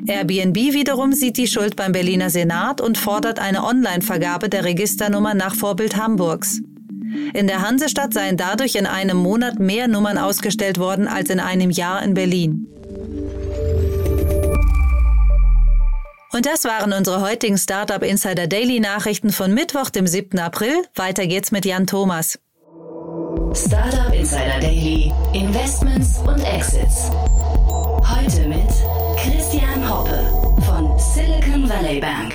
Airbnb 0.07 0.57
wiederum 0.57 1.13
sieht 1.13 1.37
die 1.37 1.47
Schuld 1.47 1.77
beim 1.77 1.93
Berliner 1.93 2.31
Senat 2.31 2.81
und 2.81 2.99
fordert 2.99 3.39
eine 3.39 3.65
Online-Vergabe 3.65 4.49
der 4.49 4.65
Registernummer 4.65 5.35
nach 5.35 5.55
Vorbild 5.55 5.97
Hamburgs. 5.97 6.61
In 7.35 7.47
der 7.47 7.63
Hansestadt 7.63 8.15
seien 8.15 8.37
dadurch 8.37 8.77
in 8.77 8.87
einem 8.87 9.17
Monat 9.17 9.59
mehr 9.59 9.89
Nummern 9.89 10.19
ausgestellt 10.19 10.79
worden 10.79 11.09
als 11.09 11.31
in 11.31 11.41
einem 11.41 11.71
Jahr 11.71 12.03
in 12.03 12.15
Berlin. 12.15 12.67
Und 16.33 16.47
das 16.47 16.65
waren 16.65 16.93
unsere 16.93 17.23
heutigen 17.23 17.59
Startup 17.59 18.03
Insider 18.03 18.47
Daily 18.47 18.79
Nachrichten 18.79 19.31
von 19.31 19.53
Mittwoch, 19.53 19.91
dem 19.91 20.07
7. 20.07 20.39
April. 20.39 20.71
Weiter 20.95 21.27
geht's 21.27 21.51
mit 21.51 21.65
Jan 21.65 21.89
Thomas. 21.89 22.39
Startup 23.53 24.15
Insider 24.15 24.61
Daily, 24.61 25.13
Investments 25.33 26.21
und 26.21 26.41
Exits. 26.45 27.11
Heute 27.11 28.47
mit 28.49 28.69
Christian 29.17 29.91
Hoppe 29.91 30.21
von 30.67 30.97
Silicon 30.99 31.69
Valley 31.69 32.01
Bank. 32.01 32.33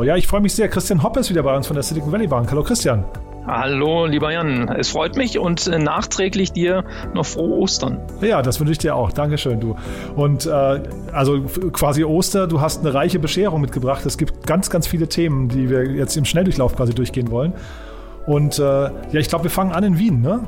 Oh 0.00 0.02
ja, 0.02 0.16
ich 0.16 0.26
freue 0.26 0.40
mich 0.40 0.54
sehr. 0.54 0.68
Christian 0.68 1.04
Hoppe 1.04 1.20
ist 1.20 1.30
wieder 1.30 1.44
bei 1.44 1.54
uns 1.54 1.68
von 1.68 1.74
der 1.74 1.84
Silicon 1.84 2.10
Valley 2.10 2.26
Bank. 2.26 2.50
Hallo 2.50 2.64
Christian. 2.64 3.04
Hallo, 3.46 4.06
lieber 4.06 4.32
Jan. 4.32 4.68
Es 4.70 4.88
freut 4.88 5.16
mich 5.16 5.38
und 5.38 5.66
äh, 5.66 5.78
nachträglich 5.78 6.52
dir 6.52 6.82
noch 7.12 7.26
frohe 7.26 7.58
Ostern. 7.58 8.00
Ja, 8.22 8.40
das 8.40 8.58
wünsche 8.58 8.72
ich 8.72 8.78
dir 8.78 8.96
auch. 8.96 9.12
Dankeschön, 9.12 9.60
du. 9.60 9.76
Und 10.16 10.46
äh, 10.46 10.80
also 11.12 11.42
quasi 11.72 12.04
Oster, 12.04 12.46
du 12.46 12.62
hast 12.62 12.80
eine 12.80 12.94
reiche 12.94 13.18
Bescherung 13.18 13.60
mitgebracht. 13.60 14.06
Es 14.06 14.16
gibt 14.16 14.46
ganz, 14.46 14.70
ganz 14.70 14.86
viele 14.86 15.08
Themen, 15.08 15.48
die 15.48 15.68
wir 15.68 15.84
jetzt 15.84 16.16
im 16.16 16.24
Schnelldurchlauf 16.24 16.74
quasi 16.74 16.94
durchgehen 16.94 17.30
wollen. 17.30 17.52
Und 18.26 18.58
äh, 18.58 18.62
ja, 18.62 18.90
ich 19.12 19.28
glaube, 19.28 19.44
wir 19.44 19.50
fangen 19.50 19.72
an 19.72 19.84
in 19.84 19.98
Wien, 19.98 20.22
ne? 20.22 20.40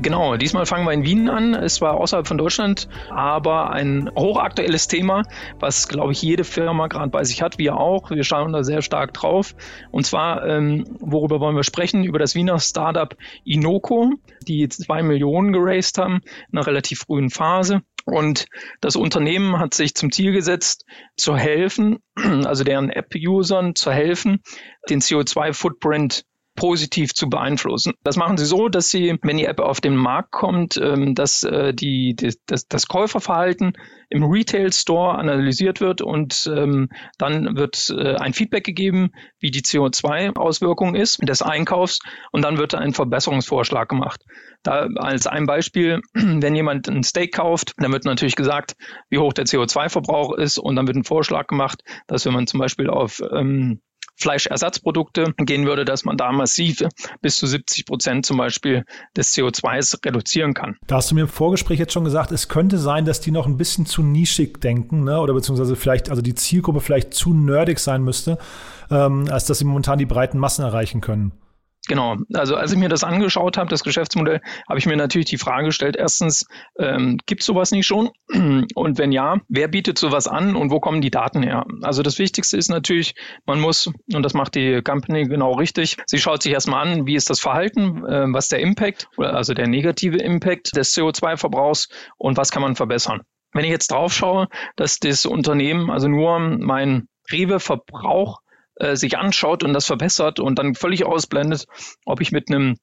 Genau, 0.00 0.36
diesmal 0.36 0.66
fangen 0.66 0.86
wir 0.86 0.92
in 0.92 1.04
Wien 1.04 1.28
an. 1.28 1.54
Es 1.54 1.80
war 1.80 1.94
außerhalb 1.94 2.26
von 2.26 2.38
Deutschland, 2.38 2.88
aber 3.10 3.70
ein 3.70 4.10
hochaktuelles 4.16 4.88
Thema, 4.88 5.22
was, 5.60 5.86
glaube 5.86 6.12
ich, 6.12 6.22
jede 6.22 6.44
Firma 6.44 6.86
gerade 6.86 7.10
bei 7.10 7.24
sich 7.24 7.42
hat, 7.42 7.58
wir 7.58 7.76
auch. 7.76 8.10
Wir 8.10 8.24
schauen 8.24 8.52
da 8.52 8.64
sehr 8.64 8.82
stark 8.82 9.12
drauf. 9.12 9.54
Und 9.90 10.06
zwar, 10.06 10.46
ähm, 10.46 10.84
worüber 10.98 11.40
wollen 11.40 11.56
wir 11.56 11.62
sprechen? 11.62 12.04
Über 12.04 12.18
das 12.18 12.34
Wiener 12.34 12.58
Startup 12.58 13.14
Inoco, 13.44 14.14
die 14.48 14.68
zwei 14.68 15.02
Millionen 15.02 15.52
geraced 15.52 15.98
haben 15.98 16.20
in 16.50 16.58
einer 16.58 16.66
relativ 16.66 17.00
frühen 17.00 17.30
Phase. 17.30 17.82
Und 18.04 18.46
das 18.80 18.96
Unternehmen 18.96 19.58
hat 19.58 19.74
sich 19.74 19.94
zum 19.94 20.10
Ziel 20.10 20.32
gesetzt, 20.32 20.84
zu 21.16 21.36
helfen, 21.36 21.98
also 22.16 22.64
deren 22.64 22.90
App-Usern 22.90 23.74
zu 23.74 23.92
helfen, 23.92 24.40
den 24.88 25.00
CO2-Footprint 25.00 26.24
positiv 26.54 27.14
zu 27.14 27.28
beeinflussen. 27.28 27.94
Das 28.02 28.16
machen 28.16 28.36
sie 28.36 28.44
so, 28.44 28.68
dass 28.68 28.90
sie, 28.90 29.18
wenn 29.22 29.38
die 29.38 29.46
App 29.46 29.60
auf 29.60 29.80
den 29.80 29.96
Markt 29.96 30.32
kommt, 30.32 30.76
ähm, 30.76 31.14
dass 31.14 31.42
äh, 31.42 31.72
die, 31.72 32.14
das, 32.46 32.66
das 32.68 32.86
Käuferverhalten 32.86 33.72
im 34.10 34.24
Retail 34.24 34.72
Store 34.72 35.18
analysiert 35.18 35.80
wird 35.80 36.02
und 36.02 36.50
ähm, 36.54 36.90
dann 37.16 37.56
wird 37.56 37.94
äh, 37.96 38.16
ein 38.16 38.34
Feedback 38.34 38.64
gegeben, 38.64 39.12
wie 39.40 39.50
die 39.50 39.62
CO2-Auswirkung 39.62 40.94
ist 40.94 41.26
des 41.26 41.40
Einkaufs 41.40 42.00
und 42.30 42.42
dann 42.42 42.58
wird 42.58 42.74
ein 42.74 42.92
Verbesserungsvorschlag 42.92 43.88
gemacht. 43.88 44.22
Da 44.62 44.88
als 44.96 45.26
ein 45.26 45.46
Beispiel, 45.46 46.00
wenn 46.12 46.54
jemand 46.54 46.88
ein 46.88 47.02
Steak 47.02 47.32
kauft, 47.34 47.72
dann 47.78 47.92
wird 47.92 48.04
natürlich 48.04 48.36
gesagt, 48.36 48.76
wie 49.08 49.18
hoch 49.18 49.32
der 49.32 49.46
CO2-Verbrauch 49.46 50.34
ist 50.34 50.58
und 50.58 50.76
dann 50.76 50.86
wird 50.86 50.96
ein 50.96 51.04
Vorschlag 51.04 51.46
gemacht, 51.46 51.82
dass 52.06 52.26
wenn 52.26 52.34
man 52.34 52.46
zum 52.46 52.60
Beispiel 52.60 52.90
auf 52.90 53.22
ähm, 53.32 53.80
Fleischersatzprodukte 54.16 55.34
gehen 55.38 55.66
würde, 55.66 55.84
dass 55.84 56.04
man 56.04 56.16
da 56.16 56.32
massiv 56.32 56.82
bis 57.20 57.36
zu 57.36 57.46
70 57.46 57.86
Prozent 57.86 58.26
zum 58.26 58.36
Beispiel 58.36 58.84
des 59.16 59.34
CO2s 59.34 60.04
reduzieren 60.04 60.54
kann. 60.54 60.76
Da 60.86 60.96
hast 60.96 61.10
du 61.10 61.14
mir 61.14 61.22
im 61.22 61.28
Vorgespräch 61.28 61.78
jetzt 61.78 61.92
schon 61.92 62.04
gesagt, 62.04 62.32
es 62.32 62.48
könnte 62.48 62.78
sein, 62.78 63.04
dass 63.04 63.20
die 63.20 63.30
noch 63.30 63.46
ein 63.46 63.56
bisschen 63.56 63.86
zu 63.86 64.02
nischig 64.02 64.60
denken, 64.60 65.04
ne? 65.04 65.20
oder 65.20 65.34
beziehungsweise 65.34 65.76
vielleicht, 65.76 66.10
also 66.10 66.22
die 66.22 66.34
Zielgruppe 66.34 66.80
vielleicht 66.80 67.14
zu 67.14 67.34
nerdig 67.34 67.78
sein 67.78 68.02
müsste, 68.02 68.38
ähm, 68.90 69.26
als 69.30 69.46
dass 69.46 69.58
sie 69.58 69.64
momentan 69.64 69.98
die 69.98 70.06
breiten 70.06 70.38
Massen 70.38 70.62
erreichen 70.62 71.00
können. 71.00 71.32
Genau, 71.88 72.16
also 72.32 72.54
als 72.54 72.70
ich 72.72 72.78
mir 72.78 72.88
das 72.88 73.02
angeschaut 73.02 73.58
habe, 73.58 73.68
das 73.68 73.82
Geschäftsmodell, 73.82 74.40
habe 74.68 74.78
ich 74.78 74.86
mir 74.86 74.96
natürlich 74.96 75.26
die 75.26 75.38
Frage 75.38 75.66
gestellt, 75.66 75.96
erstens, 75.96 76.46
ähm, 76.78 77.18
gibt 77.26 77.40
es 77.40 77.46
sowas 77.46 77.72
nicht 77.72 77.86
schon? 77.86 78.10
Und 78.74 78.98
wenn 78.98 79.10
ja, 79.10 79.40
wer 79.48 79.66
bietet 79.66 79.98
sowas 79.98 80.28
an 80.28 80.54
und 80.54 80.70
wo 80.70 80.78
kommen 80.78 81.00
die 81.00 81.10
Daten 81.10 81.42
her? 81.42 81.66
Also 81.82 82.02
das 82.02 82.18
Wichtigste 82.20 82.56
ist 82.56 82.70
natürlich, 82.70 83.14
man 83.46 83.60
muss, 83.60 83.90
und 84.12 84.22
das 84.22 84.32
macht 84.32 84.54
die 84.54 84.80
Company 84.82 85.24
genau 85.24 85.54
richtig, 85.54 85.96
sie 86.06 86.18
schaut 86.18 86.42
sich 86.42 86.52
erstmal 86.52 86.86
an, 86.86 87.06
wie 87.06 87.16
ist 87.16 87.30
das 87.30 87.40
Verhalten, 87.40 88.04
äh, 88.06 88.26
was 88.32 88.48
der 88.48 88.60
Impact, 88.60 89.08
also 89.16 89.52
der 89.52 89.66
negative 89.66 90.18
Impact 90.18 90.76
des 90.76 90.94
CO2-Verbrauchs 90.94 91.88
und 92.16 92.36
was 92.36 92.52
kann 92.52 92.62
man 92.62 92.76
verbessern. 92.76 93.22
Wenn 93.52 93.64
ich 93.64 93.70
jetzt 93.70 93.90
drauf 93.90 94.14
schaue, 94.14 94.48
dass 94.76 94.98
das 94.98 95.26
Unternehmen 95.26 95.90
also 95.90 96.08
nur 96.08 96.38
mein 96.38 97.08
Rewe-Verbrauch 97.30 98.40
äh, 98.76 98.96
sich 98.96 99.18
anschaut 99.18 99.62
und 99.62 99.72
das 99.72 99.86
verbessert 99.86 100.40
und 100.40 100.58
dann 100.58 100.74
völlig 100.74 101.04
ausblendet, 101.04 101.66
ob 102.04 102.20
ich 102.20 102.32
mit 102.32 102.50
einem 102.50 102.76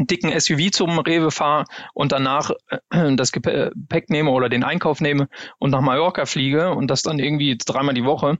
dicken 0.00 0.38
SUV 0.38 0.70
zum 0.70 0.98
Rewe 0.98 1.30
fahre 1.30 1.64
und 1.92 2.12
danach 2.12 2.50
äh, 2.90 3.16
das 3.16 3.32
Gepäck 3.32 4.10
nehme 4.10 4.30
oder 4.30 4.48
den 4.48 4.64
Einkauf 4.64 5.00
nehme 5.00 5.28
und 5.58 5.70
nach 5.70 5.80
Mallorca 5.80 6.24
fliege 6.24 6.70
und 6.70 6.88
das 6.88 7.02
dann 7.02 7.18
irgendwie 7.18 7.56
dreimal 7.58 7.94
die 7.94 8.04
Woche 8.04 8.38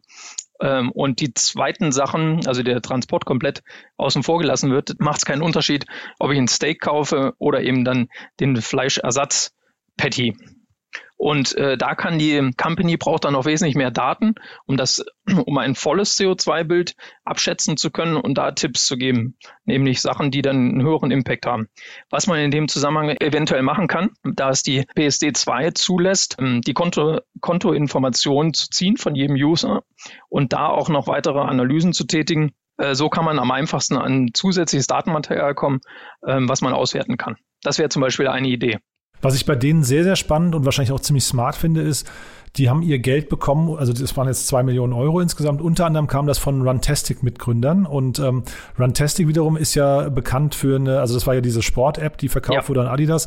ähm, 0.61 0.91
und 0.93 1.21
die 1.21 1.35
zweiten 1.35 1.93
Sachen, 1.93 2.47
also 2.47 2.63
der 2.63 2.81
Transport 2.81 3.25
komplett 3.25 3.63
außen 3.97 4.23
vor 4.23 4.39
gelassen 4.39 4.71
wird, 4.71 5.01
macht 5.01 5.19
es 5.19 5.25
keinen 5.25 5.43
Unterschied, 5.43 5.87
ob 6.19 6.31
ich 6.31 6.39
ein 6.39 6.49
Steak 6.49 6.81
kaufe 6.81 7.35
oder 7.39 7.63
eben 7.63 7.85
dann 7.85 8.09
den 8.41 8.57
Fleischersatz 8.57 9.53
Patty. 9.97 10.37
Und 11.19 11.57
äh, 11.57 11.77
da 11.77 11.97
kann 11.97 12.21
die 12.21 12.53
Company 12.57 12.97
braucht 12.97 13.25
dann 13.25 13.33
noch 13.33 13.45
wesentlich 13.45 13.75
mehr 13.75 13.91
Daten, 13.91 14.37
um 14.67 14.77
das, 14.77 15.05
um 15.47 15.59
ein 15.59 15.75
volles 15.75 16.17
CO2-Bild 16.17 16.95
abschätzen 17.25 17.77
zu 17.77 17.91
können 17.91 18.17
und 18.17 18.39
da 18.39 18.53
Tipps 18.53 18.87
zu 18.87 18.97
geben, 18.97 19.37
nämlich 19.65 20.01
Sachen, 20.01 20.31
die 20.31 20.43
dann 20.43 20.57
einen 20.57 20.83
höheren 20.83 21.11
Impact 21.11 21.45
haben. 21.45 21.67
Was 22.09 22.29
man 22.29 22.39
in 22.39 22.53
dem 22.53 22.69
Zusammenhang 22.69 23.17
eventuell 23.19 23.63
machen 23.63 23.89
kann, 23.89 24.11
da 24.23 24.51
es 24.51 24.63
die 24.63 24.85
PSD 24.95 25.33
2 25.33 25.73
zulässt, 25.73 26.37
ähm, 26.39 26.61
die 26.63 26.73
Konto, 26.73 27.21
Kontoinformationen 27.41 28.55
zu 28.55 28.71
ziehen 28.71 28.97
von 28.97 29.17
jedem 29.17 29.35
User 29.35 29.83
und 30.29 30.53
da 30.53 30.69
auch 30.69 30.89
noch 30.89 31.09
weitere 31.09 31.41
Analysen 31.41 31.93
zu 31.93 32.05
tätigen. 32.07 32.53
Äh, 32.77 32.95
so 32.95 33.09
kann 33.09 33.25
man 33.25 33.41
am 33.41 33.51
einfachsten 33.51 33.97
an 33.97 34.29
zusätzliches 34.35 34.87
Datenmaterial 34.87 35.57
kommen, 35.57 35.81
ähm, 36.25 36.49
was 36.49 36.61
man 36.61 36.75
auswerten 36.75 37.17
kann. 37.17 37.37
Das 37.63 37.79
wäre 37.79 37.89
zum 37.89 38.03
Beispiel 38.03 38.29
eine 38.29 38.47
Idee. 38.47 38.79
Was 39.21 39.35
ich 39.35 39.47
bei 39.47 39.57
denen 39.57 39.85
sehr, 39.85 40.05
sehr 40.05 40.17
spannend 40.17 40.55
und 40.55 40.65
wahrscheinlich 40.65 40.93
auch 40.93 41.01
ziemlich 41.01 41.25
smart 41.25 41.57
finde, 41.57 41.83
ist, 41.83 42.11
die 42.57 42.69
haben 42.69 42.83
ihr 42.83 42.99
Geld 42.99 43.29
bekommen, 43.29 43.77
also 43.77 43.93
das 43.93 44.17
waren 44.17 44.29
jetzt 44.29 44.47
zwei 44.47 44.63
Millionen 44.63 44.93
Euro 44.93 45.21
insgesamt. 45.21 45.61
Unter 45.61 45.87
anderem 45.87 46.07
kam 46.07 46.27
das 46.27 46.39
von 46.39 46.67
Runtastic-Mitgründern. 46.67 47.87
Und 47.87 48.19
ähm, 48.19 48.43
Runtastic 48.79 49.29
wiederum 49.29 49.57
ist 49.57 49.75
ja 49.75 50.09
bekannt 50.09 50.55
für 50.55 50.77
eine, 50.77 51.01
also 51.01 51.15
das 51.15 51.27
war 51.27 51.35
ja 51.35 51.41
diese 51.41 51.63
Sport-App, 51.63 52.19
die 52.19 52.29
verkauft 52.29 52.63
ja. 52.63 52.69
wurde 52.69 52.83
an 52.83 52.89
Adidas. 52.89 53.27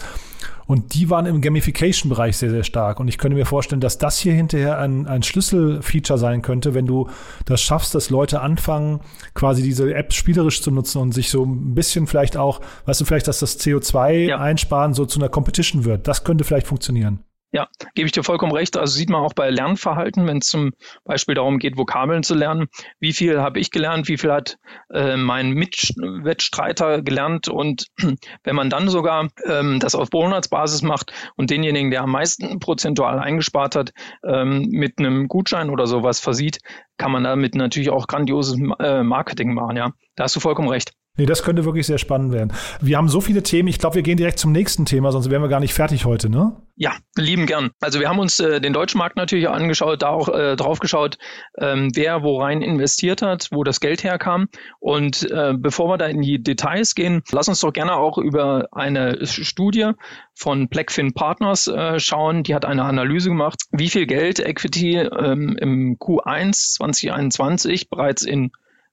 Und 0.65 0.93
die 0.93 1.09
waren 1.09 1.25
im 1.25 1.41
Gamification-Bereich 1.41 2.37
sehr, 2.37 2.49
sehr 2.49 2.63
stark. 2.63 2.99
Und 2.99 3.09
ich 3.09 3.17
könnte 3.17 3.35
mir 3.35 3.45
vorstellen, 3.45 3.81
dass 3.81 3.97
das 3.97 4.17
hier 4.17 4.33
hinterher 4.33 4.77
ein, 4.79 5.05
ein 5.05 5.21
Schlüsselfeature 5.21 6.17
sein 6.17 6.41
könnte, 6.41 6.73
wenn 6.73 6.85
du 6.85 7.09
das 7.45 7.61
schaffst, 7.61 7.93
dass 7.93 8.09
Leute 8.09 8.41
anfangen, 8.41 9.01
quasi 9.33 9.63
diese 9.63 9.93
App 9.93 10.13
spielerisch 10.13 10.61
zu 10.61 10.71
nutzen 10.71 11.01
und 11.01 11.13
sich 11.13 11.29
so 11.29 11.43
ein 11.43 11.75
bisschen 11.75 12.07
vielleicht 12.07 12.37
auch, 12.37 12.61
weißt 12.85 13.01
du, 13.01 13.05
vielleicht, 13.05 13.27
dass 13.27 13.39
das 13.39 13.59
CO2-Einsparen 13.59 14.91
ja. 14.91 14.95
so 14.95 15.05
zu 15.05 15.19
einer 15.19 15.29
Competition 15.29 15.83
wird. 15.83 16.07
Das 16.07 16.23
könnte 16.23 16.43
vielleicht 16.43 16.67
funktionieren. 16.67 17.19
Ja, 17.53 17.67
gebe 17.95 18.05
ich 18.05 18.13
dir 18.13 18.23
vollkommen 18.23 18.53
recht. 18.53 18.77
Also 18.77 18.97
sieht 18.97 19.09
man 19.09 19.21
auch 19.21 19.33
bei 19.33 19.49
Lernverhalten, 19.49 20.25
wenn 20.25 20.37
es 20.37 20.47
zum 20.47 20.71
Beispiel 21.03 21.35
darum 21.35 21.59
geht, 21.59 21.77
Vokabeln 21.77 22.23
zu 22.23 22.33
lernen. 22.33 22.67
Wie 22.99 23.11
viel 23.11 23.41
habe 23.41 23.59
ich 23.59 23.71
gelernt? 23.71 24.07
Wie 24.07 24.17
viel 24.17 24.31
hat 24.31 24.57
äh, 24.93 25.17
mein 25.17 25.51
Mitwettstreiter 25.51 27.01
gelernt? 27.01 27.49
Und 27.49 27.87
wenn 28.43 28.55
man 28.55 28.69
dann 28.69 28.87
sogar 28.87 29.27
ähm, 29.45 29.79
das 29.81 29.95
auf 29.95 30.09
Monatsbasis 30.13 30.81
macht 30.81 31.11
und 31.35 31.49
denjenigen, 31.49 31.91
der 31.91 32.03
am 32.03 32.11
meisten 32.11 32.59
prozentual 32.59 33.19
eingespart 33.19 33.75
hat, 33.75 33.91
ähm, 34.25 34.69
mit 34.69 34.99
einem 34.99 35.27
Gutschein 35.27 35.69
oder 35.69 35.87
sowas 35.87 36.21
versieht, 36.21 36.59
kann 36.97 37.11
man 37.11 37.25
damit 37.25 37.55
natürlich 37.55 37.89
auch 37.89 38.07
grandioses 38.07 38.57
äh, 38.79 39.03
Marketing 39.03 39.53
machen. 39.53 39.75
Ja, 39.75 39.91
da 40.15 40.23
hast 40.23 40.35
du 40.37 40.39
vollkommen 40.39 40.69
recht. 40.69 40.93
Nee, 41.17 41.25
das 41.25 41.43
könnte 41.43 41.65
wirklich 41.65 41.85
sehr 41.85 41.97
spannend 41.97 42.31
werden. 42.31 42.53
Wir 42.79 42.95
haben 42.95 43.09
so 43.09 43.19
viele 43.19 43.43
Themen. 43.43 43.67
Ich 43.67 43.79
glaube, 43.79 43.95
wir 43.95 44.01
gehen 44.01 44.15
direkt 44.15 44.39
zum 44.39 44.53
nächsten 44.53 44.85
Thema, 44.85 45.11
sonst 45.11 45.29
wären 45.29 45.41
wir 45.41 45.49
gar 45.49 45.59
nicht 45.59 45.73
fertig 45.73 46.05
heute, 46.05 46.29
ne? 46.29 46.55
Ja, 46.77 46.93
lieben 47.17 47.47
gern. 47.47 47.71
Also 47.81 47.99
wir 47.99 48.07
haben 48.07 48.17
uns 48.19 48.39
äh, 48.39 48.61
den 48.61 48.71
deutschen 48.71 48.97
Markt 48.97 49.17
natürlich 49.17 49.49
angeschaut, 49.49 50.01
da 50.01 50.07
auch 50.07 50.29
äh, 50.29 50.55
drauf 50.55 50.79
geschaut, 50.79 51.17
ähm, 51.59 51.91
wer 51.95 52.23
wo 52.23 52.39
rein 52.39 52.61
investiert 52.61 53.21
hat, 53.21 53.49
wo 53.51 53.65
das 53.65 53.81
Geld 53.81 54.05
herkam. 54.05 54.47
Und 54.79 55.29
äh, 55.29 55.53
bevor 55.55 55.89
wir 55.89 55.97
da 55.97 56.07
in 56.07 56.21
die 56.21 56.41
Details 56.41 56.95
gehen, 56.95 57.23
lass 57.31 57.49
uns 57.49 57.59
doch 57.59 57.73
gerne 57.73 57.97
auch 57.97 58.17
über 58.17 58.69
eine 58.71 59.25
Studie 59.25 59.91
von 60.33 60.69
Blackfin 60.69 61.13
Partners 61.13 61.67
äh, 61.67 61.99
schauen. 61.99 62.43
Die 62.43 62.55
hat 62.55 62.63
eine 62.63 62.85
Analyse 62.85 63.29
gemacht, 63.29 63.63
wie 63.71 63.89
viel 63.89 64.07
Geld 64.07 64.39
Equity 64.39 64.95
ähm, 64.95 65.57
im 65.59 65.97
Q1 65.99 66.75
2021 66.77 67.89
bereits 67.89 68.23
in 68.23 68.51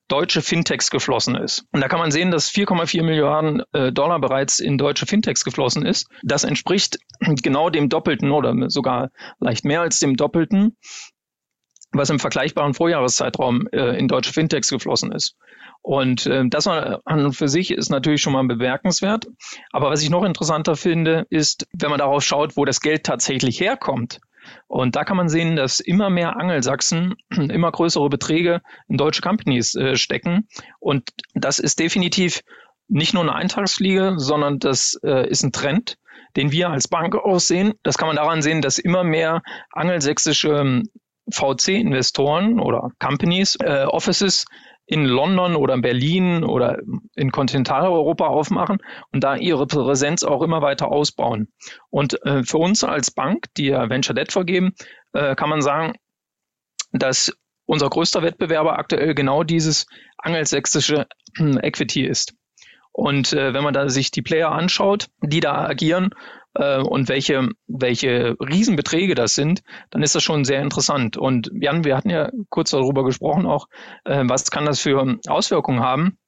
deutsche 0.08 0.42
Fintechs 0.42 0.90
geflossen 0.90 1.36
ist. 1.36 1.66
Und 1.72 1.80
da 1.80 1.88
kann 1.88 2.00
man 2.00 2.10
sehen, 2.10 2.30
dass 2.30 2.50
4,4 2.50 3.02
Milliarden 3.02 3.62
äh, 3.72 3.92
Dollar 3.92 4.20
bereits 4.20 4.58
in 4.58 4.78
deutsche 4.78 5.06
Fintechs 5.06 5.44
geflossen 5.44 5.84
ist. 5.84 6.08
Das 6.22 6.44
entspricht 6.44 6.98
genau 7.20 7.70
dem 7.70 7.88
Doppelten 7.88 8.30
oder 8.30 8.54
sogar 8.70 9.10
leicht 9.38 9.64
mehr 9.64 9.82
als 9.82 10.00
dem 10.00 10.16
Doppelten, 10.16 10.76
was 11.92 12.10
im 12.10 12.18
vergleichbaren 12.18 12.74
Vorjahreszeitraum 12.74 13.68
äh, 13.72 13.98
in 13.98 14.08
deutsche 14.08 14.32
Fintechs 14.32 14.70
geflossen 14.70 15.12
ist. 15.12 15.36
Und 15.82 16.26
äh, 16.26 16.44
das 16.48 16.66
an 16.66 17.00
und 17.04 17.34
für 17.34 17.48
sich 17.48 17.70
ist 17.70 17.90
natürlich 17.90 18.20
schon 18.20 18.32
mal 18.32 18.46
bemerkenswert. 18.46 19.26
Aber 19.72 19.90
was 19.90 20.02
ich 20.02 20.10
noch 20.10 20.24
interessanter 20.24 20.76
finde, 20.76 21.26
ist, 21.30 21.66
wenn 21.72 21.90
man 21.90 21.98
darauf 21.98 22.22
schaut, 22.22 22.56
wo 22.56 22.64
das 22.64 22.80
Geld 22.80 23.04
tatsächlich 23.04 23.60
herkommt. 23.60 24.20
Und 24.66 24.96
da 24.96 25.04
kann 25.04 25.16
man 25.16 25.28
sehen, 25.28 25.56
dass 25.56 25.80
immer 25.80 26.10
mehr 26.10 26.36
Angelsachsen 26.36 27.14
immer 27.30 27.70
größere 27.70 28.08
Beträge 28.08 28.62
in 28.88 28.96
deutsche 28.96 29.22
Companies 29.22 29.74
äh, 29.74 29.96
stecken. 29.96 30.48
Und 30.80 31.10
das 31.34 31.58
ist 31.58 31.78
definitiv 31.78 32.42
nicht 32.88 33.14
nur 33.14 33.22
eine 33.22 33.34
Eintagsfliege, 33.34 34.14
sondern 34.16 34.58
das 34.58 34.98
äh, 35.04 35.28
ist 35.28 35.42
ein 35.42 35.52
Trend, 35.52 35.98
den 36.36 36.52
wir 36.52 36.70
als 36.70 36.88
Bank 36.88 37.14
auch 37.14 37.38
sehen. 37.38 37.74
Das 37.82 37.98
kann 37.98 38.08
man 38.08 38.16
daran 38.16 38.42
sehen, 38.42 38.62
dass 38.62 38.78
immer 38.78 39.04
mehr 39.04 39.42
angelsächsische 39.72 40.48
ähm, 40.48 40.88
VC-Investoren 41.30 42.58
oder 42.60 42.90
Companies, 42.98 43.56
äh, 43.56 43.84
Offices 43.84 44.46
in 44.88 45.04
London 45.04 45.54
oder 45.54 45.76
Berlin 45.78 46.42
oder 46.44 46.78
in 47.14 47.30
Kontinentaleuropa 47.30 48.26
aufmachen 48.26 48.78
und 49.12 49.22
da 49.22 49.36
ihre 49.36 49.66
Präsenz 49.66 50.24
auch 50.24 50.42
immer 50.42 50.62
weiter 50.62 50.90
ausbauen. 50.90 51.48
Und 51.90 52.24
äh, 52.24 52.42
für 52.42 52.56
uns 52.56 52.82
als 52.84 53.10
Bank, 53.10 53.46
die 53.58 53.66
ja 53.66 53.90
Venture 53.90 54.14
Debt 54.14 54.32
vergeben, 54.32 54.72
äh, 55.12 55.36
kann 55.36 55.50
man 55.50 55.60
sagen, 55.60 55.92
dass 56.90 57.36
unser 57.66 57.90
größter 57.90 58.22
Wettbewerber 58.22 58.78
aktuell 58.78 59.14
genau 59.14 59.42
dieses 59.42 59.86
angelsächsische 60.16 61.06
äh, 61.38 61.66
Equity 61.66 62.06
ist. 62.06 62.32
Und 62.90 63.34
äh, 63.34 63.52
wenn 63.52 63.62
man 63.62 63.74
da 63.74 63.90
sich 63.90 64.10
die 64.10 64.22
Player 64.22 64.50
anschaut, 64.50 65.08
die 65.22 65.40
da 65.40 65.66
agieren, 65.66 66.10
äh, 66.58 66.80
und 66.80 67.08
welche, 67.08 67.48
welche 67.66 68.36
Riesenbeträge 68.40 69.14
das 69.14 69.34
sind, 69.34 69.62
dann 69.90 70.02
ist 70.02 70.14
das 70.14 70.22
schon 70.22 70.44
sehr 70.44 70.60
interessant. 70.60 71.16
Und 71.16 71.50
Jan, 71.54 71.84
wir 71.84 71.96
hatten 71.96 72.10
ja 72.10 72.30
kurz 72.50 72.70
darüber 72.70 73.04
gesprochen 73.04 73.46
auch, 73.46 73.68
äh, 74.04 74.24
was 74.26 74.50
kann 74.50 74.66
das 74.66 74.80
für 74.80 75.18
Auswirkungen 75.26 75.80
haben? 75.80 76.18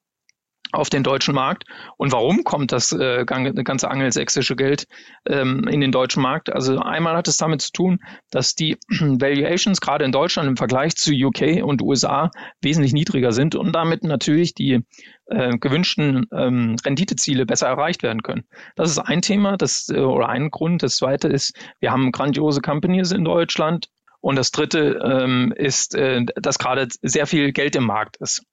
Auf 0.72 0.90
den 0.90 1.02
deutschen 1.02 1.34
Markt. 1.34 1.64
Und 1.96 2.12
warum 2.12 2.44
kommt 2.44 2.72
das 2.72 2.92
äh, 2.92 3.24
ganze 3.24 3.90
angelsächsische 3.90 4.56
Geld 4.56 4.86
ähm, 5.26 5.66
in 5.68 5.80
den 5.80 5.92
deutschen 5.92 6.22
Markt? 6.22 6.52
Also 6.52 6.78
einmal 6.78 7.16
hat 7.16 7.28
es 7.28 7.36
damit 7.36 7.62
zu 7.62 7.72
tun, 7.72 7.98
dass 8.30 8.54
die 8.54 8.76
Valuations 8.88 9.80
gerade 9.80 10.04
in 10.04 10.12
Deutschland 10.12 10.48
im 10.48 10.56
Vergleich 10.56 10.96
zu 10.96 11.12
UK 11.12 11.62
und 11.62 11.82
USA 11.82 12.30
wesentlich 12.60 12.92
niedriger 12.92 13.32
sind 13.32 13.54
und 13.54 13.72
damit 13.72 14.04
natürlich 14.04 14.54
die 14.54 14.84
äh, 15.26 15.56
gewünschten 15.58 16.26
ähm, 16.32 16.76
Renditeziele 16.84 17.46
besser 17.46 17.68
erreicht 17.68 18.02
werden 18.02 18.22
können. 18.22 18.44
Das 18.76 18.90
ist 18.90 18.98
ein 18.98 19.22
Thema, 19.22 19.56
das 19.56 19.88
äh, 19.88 19.98
oder 19.98 20.28
ein 20.28 20.50
Grund. 20.50 20.82
Das 20.82 20.96
zweite 20.96 21.28
ist, 21.28 21.56
wir 21.80 21.90
haben 21.90 22.12
grandiose 22.12 22.60
Companies 22.60 23.12
in 23.12 23.24
Deutschland. 23.24 23.86
Und 24.22 24.36
das 24.36 24.50
dritte 24.50 25.00
ähm, 25.02 25.52
ist, 25.56 25.94
äh, 25.94 26.24
dass 26.36 26.58
gerade 26.58 26.88
sehr 27.00 27.26
viel 27.26 27.52
Geld 27.52 27.74
im 27.74 27.84
Markt 27.84 28.18
ist. 28.18 28.44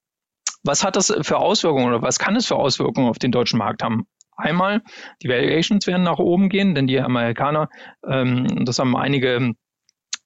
Was 0.64 0.84
hat 0.84 0.96
das 0.96 1.13
für 1.22 1.38
Auswirkungen 1.38 1.88
oder 1.88 2.02
was 2.02 2.20
kann 2.20 2.36
es 2.36 2.48
für 2.48 2.56
Auswirkungen 2.56 3.10
auf 3.10 3.20
den 3.20 3.32
deutschen 3.32 3.60
Markt 3.60 3.84
haben? 3.84 4.08
Einmal, 4.36 4.82
die 5.24 5.30
Valuations 5.30 5.88
werden 5.88 6.04
nach 6.04 6.20
oben 6.20 6.50
gehen, 6.50 6.76
denn 6.76 6.86
die 6.86 7.00
Amerikaner, 7.00 7.70
ähm, 8.08 8.65
das 8.65 8.78
haben 8.78 8.96
einige 8.96 9.54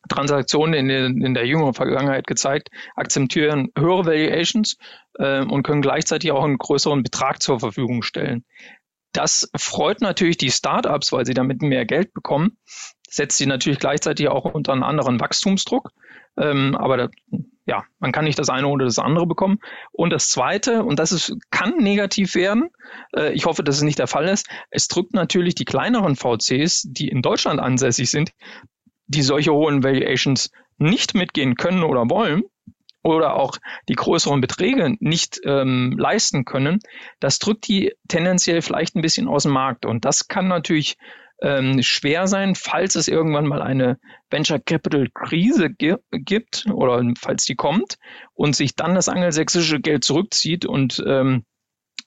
Transaktionen 0.10 0.74
in, 0.74 0.88
den, 0.88 1.22
in 1.22 1.34
der 1.34 1.46
jüngeren 1.46 1.74
Vergangenheit 1.74 2.28
gezeigt, 2.28 2.70
akzeptieren 2.96 3.70
höhere 3.78 4.06
Valuations 4.06 4.78
äh, 5.18 5.44
und 5.44 5.64
können 5.64 5.82
gleichzeitig 5.82 6.32
auch 6.32 6.44
einen 6.44 6.58
größeren 6.58 7.04
Betrag 7.04 7.42
zur 7.42 7.60
Verfügung 7.60 8.02
stellen. 8.02 8.44
Das 9.14 9.50
freut 9.56 10.02
natürlich 10.02 10.38
die 10.38 10.52
Startups, 10.52 11.12
weil 11.12 11.26
sie 11.26 11.34
damit 11.34 11.62
mehr 11.62 11.86
Geld 11.86 12.14
bekommen, 12.14 12.58
setzt 13.10 13.38
sie 13.38 13.46
natürlich 13.46 13.80
gleichzeitig 13.80 14.28
auch 14.30 14.46
unter 14.46 14.74
einen 14.74 14.84
anderen 14.84 15.20
Wachstumsdruck. 15.20 15.92
Ähm, 16.38 16.76
aber 16.76 16.98
da, 16.98 17.10
ja, 17.66 17.84
man 18.00 18.12
kann 18.12 18.26
nicht 18.26 18.40
das 18.40 18.50
eine 18.50 18.68
oder 18.68 18.86
das 18.86 19.00
andere 19.00 19.28
bekommen. 19.28 19.60
Und 19.92 20.12
das 20.12 20.30
Zweite, 20.30 20.84
und 20.84 21.00
das 21.00 21.12
ist, 21.12 21.36
kann 21.52 21.78
negativ 21.78 22.36
werden, 22.36 22.70
äh, 23.16 23.34
ich 23.34 23.46
hoffe, 23.46 23.64
dass 23.64 23.78
es 23.78 23.84
nicht 23.84 24.00
der 24.00 24.08
Fall 24.08 24.28
ist, 24.28 24.48
es 24.70 24.88
drückt 24.88 25.14
natürlich 25.14 25.56
die 25.56 25.66
kleineren 25.66 26.16
VCs, 26.16 26.88
die 26.90 27.08
in 27.08 27.22
Deutschland 27.22 27.60
ansässig 27.60 28.10
sind, 28.10 28.32
die 29.08 29.22
solche 29.22 29.54
hohen 29.54 29.84
Valuations 29.84 30.52
nicht 30.78 31.14
mitgehen 31.14 31.56
können 31.56 31.84
oder 31.84 32.10
wollen, 32.10 32.44
oder 33.04 33.36
auch 33.36 33.58
die 33.90 33.96
größeren 33.96 34.42
Beträge 34.42 34.96
nicht 35.00 35.42
ähm, 35.44 35.96
leisten 35.98 36.46
können, 36.46 36.80
das 37.20 37.40
drückt 37.40 37.68
die 37.68 37.94
tendenziell 38.08 38.62
vielleicht 38.62 38.96
ein 38.96 39.02
bisschen 39.02 39.28
aus 39.28 39.44
dem 39.44 39.54
Markt. 39.54 39.86
Und 39.86 40.06
das 40.06 40.28
kann 40.28 40.48
natürlich 40.48 40.98
ähm, 41.42 41.82
schwer 41.82 42.28
sein, 42.28 42.56
falls 42.56 42.96
es 42.96 43.08
irgendwann 43.08 43.48
mal 43.48 43.62
eine 43.62 44.00
Venture 44.30 44.60
Capital 44.60 45.08
Krise 45.14 45.70
gi 45.70 45.96
gibt 46.12 46.66
oder 46.72 47.04
falls 47.20 47.46
die 47.46 47.56
kommt 47.56 47.98
und 48.34 48.56
sich 48.56 48.76
dann 48.76 48.96
das 48.96 49.10
angelsächsische 49.10 49.80
Geld 49.80 50.04
zurückzieht 50.04 50.66
und 50.66 51.04
ähm, 51.06 51.44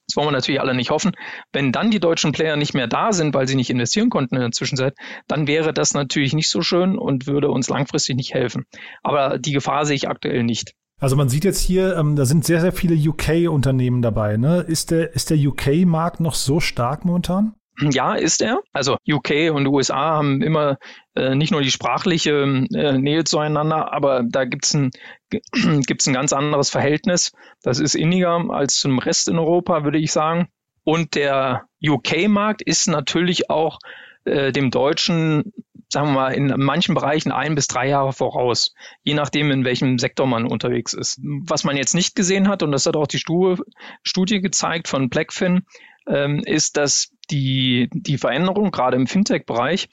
das 0.07 0.17
wollen 0.17 0.27
wir 0.27 0.33
natürlich 0.33 0.61
alle 0.61 0.75
nicht 0.75 0.91
hoffen. 0.91 1.13
Wenn 1.51 1.71
dann 1.71 1.89
die 1.89 1.99
deutschen 1.99 2.31
Player 2.31 2.57
nicht 2.57 2.73
mehr 2.73 2.87
da 2.87 3.11
sind, 3.11 3.33
weil 3.33 3.47
sie 3.47 3.55
nicht 3.55 3.71
investieren 3.71 4.09
konnten 4.09 4.35
in 4.35 4.41
der 4.41 4.51
Zwischenzeit, 4.51 4.93
dann 5.27 5.47
wäre 5.47 5.73
das 5.73 5.93
natürlich 5.93 6.33
nicht 6.33 6.49
so 6.49 6.61
schön 6.61 6.97
und 6.97 7.25
würde 7.25 7.49
uns 7.49 7.69
langfristig 7.69 8.15
nicht 8.15 8.33
helfen. 8.33 8.65
Aber 9.01 9.39
die 9.39 9.51
Gefahr 9.51 9.85
sehe 9.85 9.95
ich 9.95 10.07
aktuell 10.07 10.43
nicht. 10.43 10.73
Also 10.99 11.15
man 11.15 11.27
sieht 11.27 11.43
jetzt 11.43 11.59
hier, 11.59 11.97
ähm, 11.97 12.15
da 12.15 12.25
sind 12.25 12.45
sehr, 12.45 12.61
sehr 12.61 12.71
viele 12.71 12.95
UK-Unternehmen 12.95 14.01
dabei. 14.01 14.37
Ne? 14.37 14.61
Ist 14.61 14.91
der, 14.91 15.13
ist 15.13 15.29
der 15.29 15.37
UK-Markt 15.37 16.19
noch 16.19 16.35
so 16.35 16.59
stark 16.59 17.03
momentan? 17.03 17.55
Ja, 17.79 18.15
ist 18.15 18.41
er. 18.41 18.61
Also 18.71 18.97
UK 19.07 19.51
und 19.53 19.67
USA 19.67 20.15
haben 20.15 20.41
immer 20.41 20.77
äh, 21.15 21.35
nicht 21.35 21.51
nur 21.51 21.61
die 21.61 21.71
sprachliche 21.71 22.65
äh, 22.73 22.97
Nähe 22.97 23.23
zueinander, 23.25 23.91
aber 23.93 24.23
da 24.23 24.45
gibt's 24.45 24.73
ein, 24.73 24.91
gibt's 25.85 26.07
ein 26.07 26.13
ganz 26.13 26.31
anderes 26.31 26.69
Verhältnis. 26.69 27.33
Das 27.61 27.79
ist 27.79 27.95
inniger 27.95 28.49
als 28.49 28.77
zum 28.79 28.99
Rest 28.99 29.27
in 29.27 29.39
Europa, 29.39 29.83
würde 29.83 29.97
ich 29.99 30.11
sagen. 30.11 30.47
Und 30.83 31.15
der 31.15 31.67
UK-Markt 31.83 32.61
ist 32.61 32.87
natürlich 32.87 33.49
auch 33.49 33.79
äh, 34.23 34.51
dem 34.51 34.71
deutschen, 34.71 35.51
sagen 35.89 36.09
wir 36.09 36.13
mal, 36.13 36.33
in 36.33 36.53
manchen 36.57 36.95
Bereichen 36.95 37.31
ein 37.31 37.55
bis 37.55 37.67
drei 37.67 37.89
Jahre 37.89 38.13
voraus, 38.13 38.73
je 39.03 39.15
nachdem, 39.15 39.51
in 39.51 39.65
welchem 39.65 39.97
Sektor 39.97 40.27
man 40.27 40.45
unterwegs 40.45 40.93
ist. 40.93 41.19
Was 41.23 41.63
man 41.63 41.75
jetzt 41.75 41.95
nicht 41.95 42.15
gesehen 42.15 42.47
hat, 42.47 42.63
und 42.63 42.71
das 42.71 42.85
hat 42.85 42.95
auch 42.95 43.07
die 43.07 43.19
Studie 43.19 44.41
gezeigt 44.41 44.87
von 44.87 45.09
Blackfin, 45.09 45.65
ähm, 46.07 46.41
ist, 46.45 46.77
dass 46.77 47.09
die, 47.31 47.89
die 47.91 48.17
Veränderung 48.17 48.71
gerade 48.71 48.95
im 48.95 49.07
Fintech-Bereich 49.07 49.89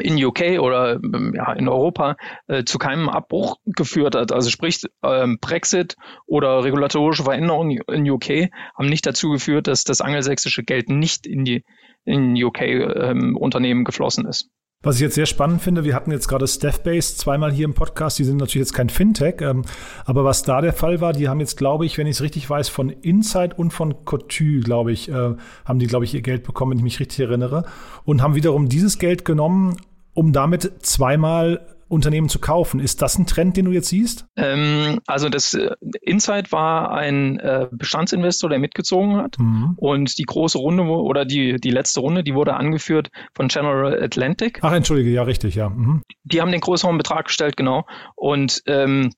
in 0.00 0.22
UK 0.22 0.58
oder 0.60 0.94
ähm, 0.94 1.32
ja, 1.36 1.52
in 1.52 1.68
Europa 1.68 2.16
äh, 2.46 2.64
zu 2.64 2.78
keinem 2.78 3.08
Abbruch 3.08 3.56
geführt 3.66 4.14
hat. 4.14 4.32
Also 4.32 4.50
sprich, 4.50 4.82
ähm, 5.02 5.38
Brexit 5.40 5.96
oder 6.26 6.64
regulatorische 6.64 7.24
Veränderungen 7.24 7.78
in 7.88 8.10
UK 8.10 8.50
haben 8.76 8.88
nicht 8.88 9.06
dazu 9.06 9.30
geführt, 9.30 9.66
dass 9.66 9.84
das 9.84 10.00
angelsächsische 10.00 10.62
Geld 10.62 10.88
nicht 10.88 11.26
in 11.26 11.44
die 11.44 11.64
in 12.04 12.42
UK 12.42 12.62
ähm, 12.62 13.36
Unternehmen 13.36 13.84
geflossen 13.84 14.26
ist. 14.26 14.50
Was 14.84 14.96
ich 14.96 15.02
jetzt 15.02 15.14
sehr 15.14 15.26
spannend 15.26 15.62
finde, 15.62 15.84
wir 15.84 15.94
hatten 15.94 16.10
jetzt 16.10 16.26
gerade 16.26 16.48
Staffbase 16.48 17.16
zweimal 17.16 17.52
hier 17.52 17.66
im 17.66 17.74
Podcast, 17.74 18.18
die 18.18 18.24
sind 18.24 18.38
natürlich 18.38 18.66
jetzt 18.66 18.74
kein 18.74 18.88
Fintech, 18.88 19.40
ähm, 19.40 19.62
aber 20.06 20.24
was 20.24 20.42
da 20.42 20.60
der 20.60 20.72
Fall 20.72 21.00
war, 21.00 21.12
die 21.12 21.28
haben 21.28 21.38
jetzt, 21.38 21.56
glaube 21.56 21.86
ich, 21.86 21.98
wenn 21.98 22.08
ich 22.08 22.16
es 22.16 22.22
richtig 22.22 22.50
weiß, 22.50 22.68
von 22.68 22.90
Insight 22.90 23.56
und 23.56 23.70
von 23.70 24.04
Cotu, 24.04 24.60
glaube 24.60 24.90
ich, 24.90 25.08
äh, 25.08 25.34
haben 25.64 25.78
die, 25.78 25.86
glaube 25.86 26.04
ich, 26.04 26.14
ihr 26.14 26.22
Geld 26.22 26.42
bekommen, 26.42 26.72
wenn 26.72 26.78
ich 26.78 26.84
mich 26.84 26.98
richtig 26.98 27.20
erinnere, 27.20 27.64
und 28.04 28.22
haben 28.22 28.34
wiederum 28.34 28.68
dieses 28.68 28.98
Geld 28.98 29.24
genommen, 29.24 29.76
um 30.14 30.32
damit 30.32 30.84
zweimal 30.84 31.60
Unternehmen 31.92 32.28
zu 32.28 32.38
kaufen. 32.38 32.80
Ist 32.80 33.02
das 33.02 33.18
ein 33.18 33.26
Trend, 33.26 33.56
den 33.56 33.66
du 33.66 33.72
jetzt 33.72 33.88
siehst? 33.88 34.26
Ähm, 34.36 35.00
also 35.06 35.28
das 35.28 35.52
äh, 35.54 35.70
Insight 36.00 36.50
war 36.50 36.90
ein 36.90 37.38
äh, 37.38 37.68
Bestandsinvestor, 37.70 38.48
der 38.48 38.58
mitgezogen 38.58 39.16
hat. 39.16 39.38
Mhm. 39.38 39.74
Und 39.76 40.18
die 40.18 40.24
große 40.24 40.58
Runde 40.58 40.84
oder 40.84 41.24
die, 41.24 41.60
die 41.60 41.70
letzte 41.70 42.00
Runde, 42.00 42.24
die 42.24 42.34
wurde 42.34 42.54
angeführt 42.54 43.10
von 43.34 43.48
General 43.48 44.02
Atlantic. 44.02 44.60
Ach, 44.62 44.72
entschuldige, 44.72 45.10
ja, 45.10 45.22
richtig, 45.22 45.54
ja. 45.54 45.68
Mhm. 45.68 46.02
Die 46.24 46.40
haben 46.40 46.50
den 46.50 46.60
größeren 46.60 46.96
Betrag 46.96 47.26
gestellt, 47.26 47.56
genau. 47.56 47.84
Und 48.16 48.62
ähm, 48.66 49.12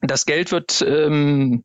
das 0.00 0.26
Geld 0.26 0.52
wird 0.52 0.84
ähm, 0.86 1.64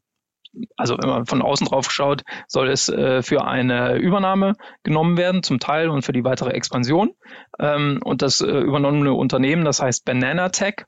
also 0.78 0.98
wenn 0.98 1.10
man 1.10 1.26
von 1.26 1.42
außen 1.42 1.68
drauf 1.68 1.92
schaut, 1.92 2.24
soll 2.48 2.70
es 2.70 2.90
äh, 2.90 3.22
für 3.22 3.46
eine 3.46 3.96
Übernahme 3.98 4.54
genommen 4.84 5.18
werden, 5.18 5.44
zum 5.44 5.60
Teil 5.60 5.90
und 5.90 6.04
für 6.04 6.14
die 6.14 6.24
weitere 6.24 6.52
Expansion. 6.52 7.12
Ähm, 7.60 8.00
und 8.04 8.22
das 8.22 8.42
äh, 8.42 8.46
übernommene 8.46 9.14
Unternehmen, 9.14 9.66
das 9.66 9.82
heißt 9.82 10.06
Banana 10.06 10.50
Tech, 10.50 10.86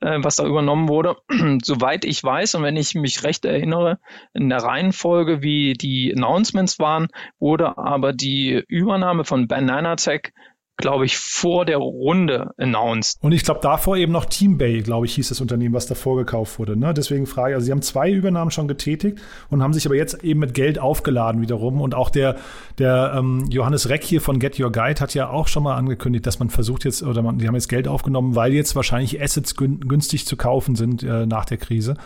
äh, 0.00 0.18
was 0.22 0.36
da 0.36 0.46
übernommen 0.46 0.88
wurde. 0.88 1.16
Soweit 1.62 2.04
ich 2.04 2.22
weiß 2.22 2.56
und 2.56 2.62
wenn 2.62 2.76
ich 2.76 2.94
mich 2.94 3.22
recht 3.24 3.44
erinnere, 3.44 3.98
in 4.32 4.48
der 4.48 4.62
Reihenfolge, 4.62 5.42
wie 5.42 5.74
die 5.74 6.12
Announcements 6.14 6.78
waren, 6.78 7.08
wurde 7.38 7.78
aber 7.78 8.12
die 8.12 8.64
Übernahme 8.68 9.24
von 9.24 9.48
Banana 9.48 9.96
Tech 9.96 10.32
glaube 10.76 11.06
ich, 11.06 11.18
vor 11.18 11.64
der 11.64 11.78
Runde 11.78 12.50
announced. 12.58 13.18
Und 13.22 13.32
ich 13.32 13.44
glaube, 13.44 13.60
davor 13.62 13.96
eben 13.96 14.12
noch 14.12 14.24
Teambay, 14.24 14.82
glaube 14.82 15.06
ich, 15.06 15.14
hieß 15.14 15.28
das 15.28 15.40
Unternehmen, 15.40 15.74
was 15.74 15.86
davor 15.86 16.16
gekauft 16.16 16.58
wurde. 16.58 16.76
Ne? 16.76 16.92
Deswegen 16.92 17.26
frage 17.26 17.50
ich, 17.50 17.54
also 17.54 17.66
sie 17.66 17.72
haben 17.72 17.82
zwei 17.82 18.10
Übernahmen 18.10 18.50
schon 18.50 18.66
getätigt 18.66 19.20
und 19.50 19.62
haben 19.62 19.72
sich 19.72 19.86
aber 19.86 19.94
jetzt 19.94 20.24
eben 20.24 20.40
mit 20.40 20.52
Geld 20.52 20.78
aufgeladen 20.78 21.40
wiederum. 21.40 21.80
Und 21.80 21.94
auch 21.94 22.10
der, 22.10 22.36
der 22.78 23.14
ähm, 23.16 23.46
Johannes 23.50 23.88
Reck 23.88 24.02
hier 24.02 24.20
von 24.20 24.40
Get 24.40 24.58
Your 24.58 24.72
Guide 24.72 25.00
hat 25.00 25.14
ja 25.14 25.30
auch 25.30 25.46
schon 25.46 25.62
mal 25.62 25.76
angekündigt, 25.76 26.26
dass 26.26 26.40
man 26.40 26.50
versucht 26.50 26.84
jetzt, 26.84 27.02
oder 27.02 27.22
man, 27.22 27.38
die 27.38 27.46
haben 27.46 27.54
jetzt 27.54 27.68
Geld 27.68 27.86
aufgenommen, 27.86 28.34
weil 28.34 28.52
jetzt 28.52 28.74
wahrscheinlich 28.74 29.22
Assets 29.22 29.54
günstig 29.56 30.26
zu 30.26 30.36
kaufen 30.36 30.74
sind 30.74 31.02
äh, 31.04 31.24
nach 31.26 31.44
der 31.44 31.58
Krise. 31.58 31.96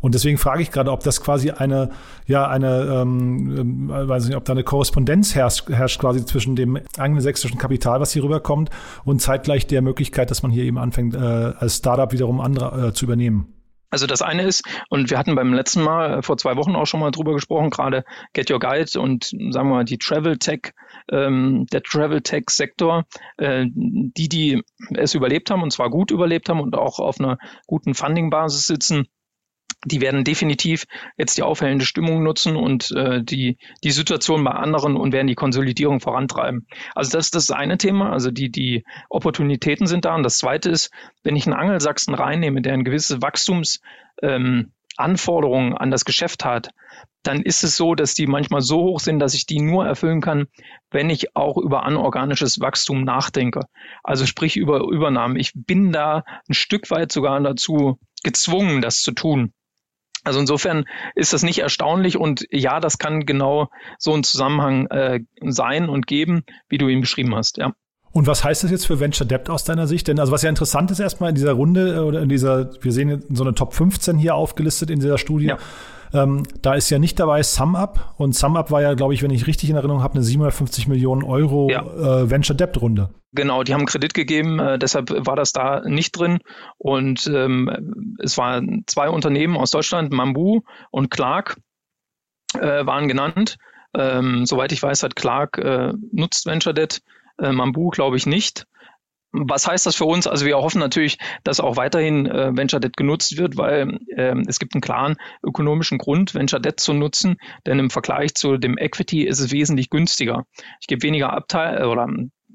Und 0.00 0.14
deswegen 0.14 0.38
frage 0.38 0.62
ich 0.62 0.70
gerade, 0.70 0.90
ob 0.92 1.02
das 1.02 1.20
quasi 1.20 1.50
eine, 1.50 1.90
ja, 2.26 2.48
eine, 2.48 3.00
ähm, 3.02 3.90
äh, 3.90 4.08
weiß 4.08 4.26
nicht, 4.26 4.36
ob 4.36 4.44
da 4.44 4.52
eine 4.52 4.64
Korrespondenz 4.64 5.34
herrscht, 5.34 5.68
herrscht 5.68 6.00
quasi 6.00 6.24
zwischen 6.24 6.56
dem 6.56 6.78
angelsächsischen 6.96 7.58
Kapital, 7.58 8.00
was 8.00 8.12
hier 8.12 8.22
rüberkommt, 8.22 8.70
und 9.04 9.20
zeitgleich 9.20 9.66
der 9.66 9.82
Möglichkeit, 9.82 10.30
dass 10.30 10.42
man 10.42 10.50
hier 10.50 10.64
eben 10.64 10.78
anfängt, 10.78 11.14
äh, 11.14 11.18
als 11.18 11.76
Startup 11.76 12.12
wiederum 12.12 12.40
andere 12.40 12.88
äh, 12.88 12.92
zu 12.92 13.04
übernehmen. 13.04 13.54
Also 13.90 14.06
das 14.06 14.20
eine 14.20 14.42
ist, 14.42 14.64
und 14.90 15.10
wir 15.10 15.18
hatten 15.18 15.34
beim 15.34 15.54
letzten 15.54 15.82
Mal 15.82 16.18
äh, 16.18 16.22
vor 16.22 16.36
zwei 16.36 16.56
Wochen 16.56 16.76
auch 16.76 16.86
schon 16.86 17.00
mal 17.00 17.10
drüber 17.10 17.32
gesprochen, 17.32 17.70
gerade 17.70 18.04
Get 18.34 18.50
Your 18.50 18.58
Guide 18.58 19.00
und 19.00 19.24
sagen 19.24 19.68
wir 19.68 19.76
mal 19.76 19.84
die 19.84 19.96
Travel 19.96 20.36
Tech, 20.36 20.72
ähm, 21.10 21.66
der 21.72 21.82
Travel 21.82 22.20
Tech 22.20 22.44
Sektor, 22.50 23.06
äh, 23.38 23.64
die, 23.66 24.28
die 24.28 24.62
es 24.94 25.14
überlebt 25.14 25.50
haben 25.50 25.62
und 25.62 25.72
zwar 25.72 25.88
gut 25.88 26.10
überlebt 26.10 26.50
haben 26.50 26.60
und 26.60 26.76
auch 26.76 26.98
auf 26.98 27.18
einer 27.18 27.38
guten 27.66 27.94
Funding-Basis 27.94 28.66
sitzen, 28.66 29.08
die 29.84 30.00
werden 30.00 30.24
definitiv 30.24 30.86
jetzt 31.16 31.38
die 31.38 31.42
aufhellende 31.42 31.84
Stimmung 31.84 32.22
nutzen 32.22 32.56
und 32.56 32.90
äh, 32.92 33.22
die, 33.22 33.58
die 33.84 33.90
Situation 33.90 34.42
bei 34.44 34.50
anderen 34.50 34.96
und 34.96 35.12
werden 35.12 35.28
die 35.28 35.34
Konsolidierung 35.34 36.00
vorantreiben. 36.00 36.66
Also 36.94 37.12
das 37.12 37.26
ist 37.26 37.34
das 37.34 37.50
eine 37.50 37.78
Thema, 37.78 38.12
also 38.12 38.30
die, 38.30 38.50
die 38.50 38.84
Opportunitäten 39.08 39.86
sind 39.86 40.04
da. 40.04 40.14
Und 40.14 40.24
das 40.24 40.38
zweite 40.38 40.70
ist, 40.70 40.90
wenn 41.22 41.36
ich 41.36 41.46
einen 41.46 41.54
Angelsachsen 41.54 42.14
reinnehme, 42.14 42.60
der 42.60 42.74
ein 42.74 42.84
gewisses 42.84 43.22
Wachstumsanforderungen 43.22 45.72
ähm, 45.72 45.78
an 45.78 45.90
das 45.90 46.04
Geschäft 46.04 46.44
hat, 46.44 46.70
dann 47.22 47.42
ist 47.42 47.62
es 47.62 47.76
so, 47.76 47.94
dass 47.94 48.14
die 48.14 48.26
manchmal 48.26 48.62
so 48.62 48.78
hoch 48.78 49.00
sind, 49.00 49.18
dass 49.18 49.34
ich 49.34 49.46
die 49.46 49.60
nur 49.60 49.86
erfüllen 49.86 50.20
kann, 50.20 50.46
wenn 50.90 51.10
ich 51.10 51.36
auch 51.36 51.56
über 51.56 51.84
anorganisches 51.84 52.60
Wachstum 52.60 53.04
nachdenke. 53.04 53.62
Also 54.02 54.24
sprich 54.24 54.56
über 54.56 54.80
Übernahmen. 54.80 55.36
Ich 55.36 55.52
bin 55.54 55.92
da 55.92 56.24
ein 56.48 56.54
Stück 56.54 56.90
weit 56.90 57.12
sogar 57.12 57.38
dazu 57.40 57.98
gezwungen, 58.22 58.80
das 58.80 59.02
zu 59.02 59.12
tun. 59.12 59.52
Also 60.28 60.40
insofern 60.40 60.84
ist 61.14 61.32
das 61.32 61.42
nicht 61.42 61.58
erstaunlich 61.58 62.16
und 62.16 62.46
ja, 62.50 62.78
das 62.78 62.98
kann 62.98 63.26
genau 63.26 63.68
so 63.98 64.14
ein 64.14 64.22
Zusammenhang 64.22 64.86
äh, 64.86 65.20
sein 65.40 65.88
und 65.88 66.06
geben, 66.06 66.44
wie 66.68 66.78
du 66.78 66.86
ihn 66.88 67.00
beschrieben 67.00 67.34
hast, 67.34 67.56
ja. 67.56 67.72
Und 68.10 68.26
was 68.26 68.42
heißt 68.42 68.64
das 68.64 68.70
jetzt 68.70 68.86
für 68.86 69.00
Venture 69.00 69.26
Debt 69.26 69.50
aus 69.50 69.64
deiner 69.64 69.86
Sicht? 69.86 70.08
Denn 70.08 70.18
also 70.18 70.32
was 70.32 70.42
ja 70.42 70.48
interessant 70.48 70.90
ist 70.90 70.98
erstmal 70.98 71.30
in 71.30 71.34
dieser 71.34 71.52
Runde 71.52 71.96
äh, 71.96 71.98
oder 71.98 72.22
in 72.22 72.28
dieser, 72.28 72.70
wir 72.82 72.92
sehen 72.92 73.22
so 73.30 73.44
eine 73.44 73.54
Top 73.54 73.74
15 73.74 74.16
hier 74.18 74.34
aufgelistet 74.34 74.90
in 74.90 75.00
dieser 75.00 75.18
Studie. 75.18 75.46
Ja. 75.46 75.58
Ähm, 76.12 76.44
da 76.62 76.74
ist 76.74 76.90
ja 76.90 76.98
nicht 76.98 77.18
dabei 77.20 77.42
SumUp 77.42 78.14
und 78.16 78.34
SumUp 78.34 78.70
war 78.70 78.82
ja, 78.82 78.94
glaube 78.94 79.14
ich, 79.14 79.22
wenn 79.22 79.30
ich 79.30 79.46
richtig 79.46 79.70
in 79.70 79.76
Erinnerung 79.76 80.02
habe, 80.02 80.14
eine 80.14 80.22
750 80.22 80.88
Millionen 80.88 81.22
Euro 81.22 81.68
ja. 81.70 81.82
äh, 81.82 82.30
Venture 82.30 82.56
Debt 82.56 82.80
Runde. 82.80 83.10
Genau, 83.32 83.62
die 83.62 83.74
haben 83.74 83.86
Kredit 83.86 84.14
gegeben, 84.14 84.58
äh, 84.58 84.78
deshalb 84.78 85.10
war 85.10 85.36
das 85.36 85.52
da 85.52 85.80
nicht 85.80 86.12
drin. 86.12 86.38
Und 86.78 87.26
ähm, 87.26 88.16
es 88.18 88.38
waren 88.38 88.84
zwei 88.86 89.10
Unternehmen 89.10 89.56
aus 89.56 89.70
Deutschland, 89.70 90.12
Mambu 90.12 90.60
und 90.90 91.10
Clark, 91.10 91.58
äh, 92.54 92.86
waren 92.86 93.08
genannt. 93.08 93.58
Ähm, 93.94 94.46
soweit 94.46 94.72
ich 94.72 94.82
weiß, 94.82 95.02
hat 95.02 95.16
Clark 95.16 95.58
äh, 95.58 95.92
nutzt 96.12 96.46
Venture 96.46 96.74
Debt, 96.74 97.02
äh, 97.38 97.52
Mambu 97.52 97.90
glaube 97.90 98.16
ich 98.16 98.26
nicht. 98.26 98.66
Was 99.32 99.66
heißt 99.66 99.84
das 99.84 99.96
für 99.96 100.06
uns? 100.06 100.26
Also 100.26 100.46
wir 100.46 100.56
hoffen 100.56 100.78
natürlich, 100.78 101.18
dass 101.44 101.60
auch 101.60 101.76
weiterhin 101.76 102.26
äh, 102.26 102.56
Venture 102.56 102.80
Debt 102.80 102.96
genutzt 102.96 103.36
wird, 103.36 103.56
weil 103.58 103.98
ähm, 104.16 104.44
es 104.48 104.58
gibt 104.58 104.74
einen 104.74 104.80
klaren 104.80 105.16
ökonomischen 105.44 105.98
Grund, 105.98 106.34
Venture 106.34 106.60
Debt 106.60 106.80
zu 106.80 106.94
nutzen, 106.94 107.36
denn 107.66 107.78
im 107.78 107.90
Vergleich 107.90 108.34
zu 108.34 108.56
dem 108.56 108.78
Equity 108.78 109.24
ist 109.24 109.40
es 109.40 109.52
wesentlich 109.52 109.90
günstiger. 109.90 110.44
Ich 110.80 110.86
gebe 110.86 111.02
weniger 111.02 111.32
Abteil 111.32 111.84
oder 111.84 112.08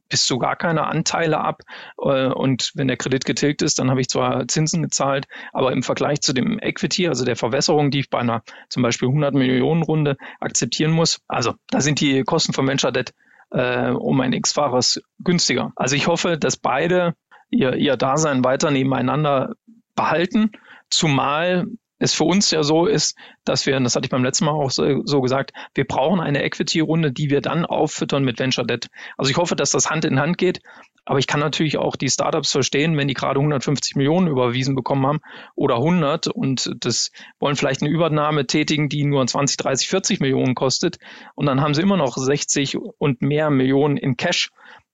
bis 0.09 0.25
zu 0.25 0.37
gar 0.37 0.55
keine 0.55 0.85
Anteile 0.85 1.39
ab 1.39 1.61
äh, 1.99 2.27
und 2.27 2.71
wenn 2.75 2.87
der 2.87 2.97
Kredit 2.97 3.25
getilgt 3.25 3.61
ist, 3.61 3.79
dann 3.79 3.89
habe 3.89 4.01
ich 4.01 4.09
zwar 4.09 4.47
Zinsen 4.47 4.83
gezahlt, 4.83 5.25
aber 5.51 5.71
im 5.71 5.83
Vergleich 5.83 6.21
zu 6.21 6.33
dem 6.33 6.59
Equity, 6.59 7.07
also 7.07 7.25
der 7.25 7.35
Verwässerung, 7.35 7.91
die 7.91 8.01
ich 8.01 8.09
bei 8.09 8.19
einer 8.19 8.43
zum 8.69 8.83
Beispiel 8.83 9.07
100 9.07 9.33
Millionen 9.33 9.83
Runde 9.83 10.17
akzeptieren 10.39 10.91
muss, 10.91 11.19
also 11.27 11.53
da 11.69 11.81
sind 11.81 11.99
die 11.99 12.23
Kosten 12.23 12.53
von 12.53 12.67
Venture 12.67 12.91
Debt 12.91 13.13
äh, 13.53 13.91
um 13.91 14.19
ein 14.21 14.33
X-Faches 14.33 15.01
günstiger. 15.19 15.71
Also 15.75 15.95
ich 15.95 16.07
hoffe, 16.07 16.37
dass 16.37 16.57
beide 16.57 17.13
ihr, 17.49 17.75
ihr 17.75 17.95
Dasein 17.95 18.43
weiter 18.43 18.71
nebeneinander 18.71 19.53
behalten, 19.95 20.51
zumal 20.89 21.67
es 21.99 22.13
für 22.13 22.25
uns 22.25 22.51
ja 22.51 22.63
so 22.63 22.85
ist, 22.85 23.15
dass 23.45 23.65
wir, 23.65 23.79
das 23.79 23.95
hatte 23.95 24.05
ich 24.05 24.11
beim 24.11 24.23
letzten 24.23 24.45
Mal 24.45 24.51
auch 24.51 24.71
so, 24.71 25.03
so 25.05 25.21
gesagt, 25.21 25.53
wir 25.73 25.85
brauchen 25.85 26.19
eine 26.19 26.43
Equity-Runde, 26.43 27.13
die 27.13 27.29
wir 27.29 27.39
dann 27.39 27.65
auffüttern 27.65 28.25
mit 28.25 28.39
Venture 28.39 28.65
Debt. 28.65 28.89
Also 29.17 29.31
ich 29.31 29.37
hoffe, 29.37 29.55
dass 29.55 29.71
das 29.71 29.89
Hand 29.89 30.03
in 30.03 30.19
Hand 30.19 30.37
geht. 30.37 30.59
Aber 31.05 31.19
ich 31.19 31.27
kann 31.27 31.39
natürlich 31.39 31.77
auch 31.77 31.95
die 31.95 32.09
Startups 32.09 32.51
verstehen, 32.51 32.97
wenn 32.97 33.07
die 33.07 33.13
gerade 33.13 33.39
150 33.39 33.95
Millionen 33.95 34.27
überwiesen 34.27 34.75
bekommen 34.75 35.05
haben 35.05 35.19
oder 35.55 35.75
100 35.75 36.27
und 36.27 36.73
das 36.79 37.11
wollen 37.39 37.55
vielleicht 37.55 37.81
eine 37.81 37.91
Übernahme 37.91 38.47
tätigen, 38.47 38.89
die 38.89 39.03
nur 39.03 39.25
20, 39.25 39.57
30, 39.57 39.87
40 39.87 40.19
Millionen 40.21 40.55
kostet 40.55 40.97
und 41.35 41.45
dann 41.45 41.61
haben 41.61 41.73
sie 41.73 41.81
immer 41.81 41.97
noch 41.97 42.15
60 42.15 42.77
und 42.97 43.21
mehr 43.21 43.49
Millionen 43.49 43.97
in 43.97 44.17
Cash 44.17 44.49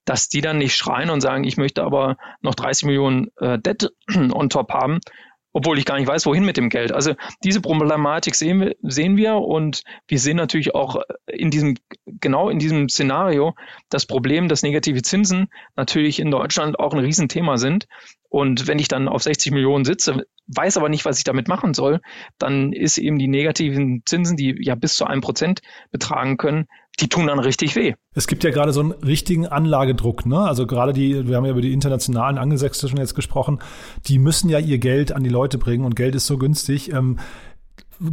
dass 0.05 0.27
die 0.27 0.41
dann 0.41 0.57
nicht 0.57 0.75
schreien 0.75 1.11
und 1.11 1.21
sagen, 1.21 1.43
ich 1.43 1.57
möchte 1.57 1.83
aber 1.83 2.17
noch 2.41 2.55
30 2.55 2.85
Millionen 2.85 3.27
äh, 3.37 3.59
Debt 3.59 3.91
on 4.33 4.49
top 4.49 4.73
haben, 4.73 5.01
obwohl 5.53 5.79
ich 5.79 5.85
gar 5.85 5.97
nicht 5.97 6.07
weiß, 6.07 6.25
wohin 6.25 6.45
mit 6.45 6.57
dem 6.57 6.69
Geld. 6.69 6.91
Also 6.91 7.15
diese 7.43 7.61
Problematik 7.61 8.35
sehen 8.35 8.61
wir, 8.61 8.75
sehen 8.81 9.17
wir 9.17 9.35
und 9.35 9.83
wir 10.07 10.19
sehen 10.19 10.37
natürlich 10.37 10.75
auch 10.75 11.01
in 11.27 11.49
diesem, 11.49 11.75
genau 12.05 12.49
in 12.49 12.59
diesem 12.59 12.89
Szenario 12.89 13.55
das 13.89 14.05
Problem, 14.05 14.47
dass 14.47 14.63
negative 14.63 15.01
Zinsen 15.01 15.47
natürlich 15.75 16.19
in 16.19 16.31
Deutschland 16.31 16.79
auch 16.79 16.93
ein 16.93 16.99
Riesenthema 16.99 17.57
sind. 17.57 17.87
Und 18.29 18.67
wenn 18.67 18.77
ich 18.77 18.87
dann 18.87 19.07
auf 19.07 19.23
60 19.23 19.51
Millionen 19.51 19.85
sitze, 19.85 20.25
weiß 20.47 20.77
aber 20.77 20.89
nicht, 20.89 21.05
was 21.05 21.17
ich 21.17 21.23
damit 21.23 21.47
machen 21.47 21.73
soll, 21.73 21.99
dann 22.37 22.73
ist 22.73 22.99
eben 22.99 23.17
die 23.17 23.27
negativen 23.27 24.03
Zinsen, 24.05 24.37
die 24.37 24.55
ja 24.59 24.75
bis 24.75 24.95
zu 24.95 25.05
einem 25.05 25.21
Prozent 25.21 25.61
betragen 25.91 26.37
können, 26.37 26.67
die 26.99 27.07
tun 27.07 27.27
dann 27.27 27.39
richtig 27.39 27.75
weh. 27.75 27.93
Es 28.13 28.27
gibt 28.27 28.43
ja 28.43 28.51
gerade 28.51 28.73
so 28.73 28.81
einen 28.81 28.91
richtigen 28.91 29.47
Anlagedruck, 29.47 30.25
ne? 30.25 30.39
Also 30.39 30.67
gerade 30.67 30.93
die, 30.93 31.27
wir 31.27 31.37
haben 31.37 31.45
ja 31.45 31.51
über 31.51 31.61
die 31.61 31.73
internationalen 31.73 32.37
Angelsächsischen 32.37 32.97
jetzt 32.97 33.15
gesprochen, 33.15 33.59
die 34.07 34.19
müssen 34.19 34.49
ja 34.49 34.59
ihr 34.59 34.79
Geld 34.79 35.11
an 35.11 35.23
die 35.23 35.29
Leute 35.29 35.57
bringen 35.57 35.85
und 35.85 35.95
Geld 35.95 36.15
ist 36.15 36.27
so 36.27 36.37
günstig. 36.37 36.91
Ähm, 36.91 37.17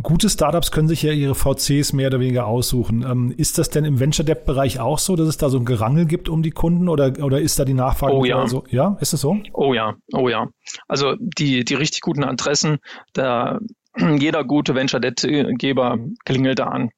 gute 0.02 0.28
Startups 0.28 0.72
können 0.72 0.88
sich 0.88 1.02
ja 1.02 1.12
ihre 1.12 1.34
VCs 1.34 1.92
mehr 1.92 2.08
oder 2.08 2.20
weniger 2.20 2.46
aussuchen. 2.46 3.04
Ähm, 3.08 3.34
ist 3.36 3.58
das 3.58 3.70
denn 3.70 3.84
im 3.84 4.00
Venture 4.00 4.24
Debt 4.24 4.44
Bereich 4.44 4.80
auch 4.80 4.98
so, 4.98 5.16
dass 5.16 5.28
es 5.28 5.36
da 5.36 5.48
so 5.48 5.58
ein 5.58 5.64
Gerangel 5.64 6.06
gibt 6.06 6.28
um 6.28 6.42
die 6.42 6.50
Kunden 6.50 6.88
oder, 6.88 7.12
oder 7.22 7.40
ist 7.40 7.58
da 7.58 7.64
die 7.64 7.74
Nachfrage? 7.74 8.14
Oh 8.14 8.24
ja. 8.24 8.46
So? 8.46 8.64
Ja, 8.70 8.96
ist 9.00 9.12
es 9.12 9.20
so? 9.20 9.38
Oh 9.52 9.74
ja, 9.74 9.94
oh 10.12 10.28
ja. 10.28 10.48
Also 10.88 11.14
die, 11.18 11.64
die 11.64 11.74
richtig 11.74 12.00
guten 12.00 12.24
Adressen, 12.24 12.78
da 13.12 13.58
jeder 13.96 14.44
gute 14.44 14.74
Venture 14.74 15.00
Debt 15.00 15.26
Geber 15.58 15.98
klingelt 16.24 16.58
da 16.58 16.66
an. 16.66 16.90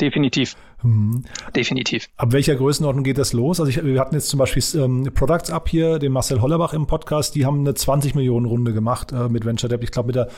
Definitiv. 0.00 0.56
Mhm. 0.82 1.24
Definitiv. 1.56 2.08
Ab 2.16 2.32
welcher 2.32 2.56
Größenordnung 2.56 3.04
geht 3.04 3.18
das 3.18 3.32
los? 3.32 3.58
Also 3.58 3.70
ich, 3.70 3.82
wir 3.82 3.98
hatten 4.00 4.14
jetzt 4.14 4.28
zum 4.28 4.38
Beispiel 4.38 4.62
ähm, 4.82 5.10
Products 5.14 5.50
Up 5.50 5.68
hier, 5.68 5.98
den 5.98 6.12
Marcel 6.12 6.42
Hollerbach 6.42 6.74
im 6.74 6.86
Podcast, 6.86 7.34
die 7.34 7.46
haben 7.46 7.60
eine 7.60 7.74
20 7.74 8.14
Millionen 8.14 8.46
Runde 8.46 8.72
gemacht 8.72 9.12
äh, 9.12 9.28
mit 9.28 9.44
Venture 9.44 9.68
Debt. 9.68 9.82
Ich 9.82 9.90
glaube 9.90 10.08
mit 10.08 10.16
der 10.16 10.28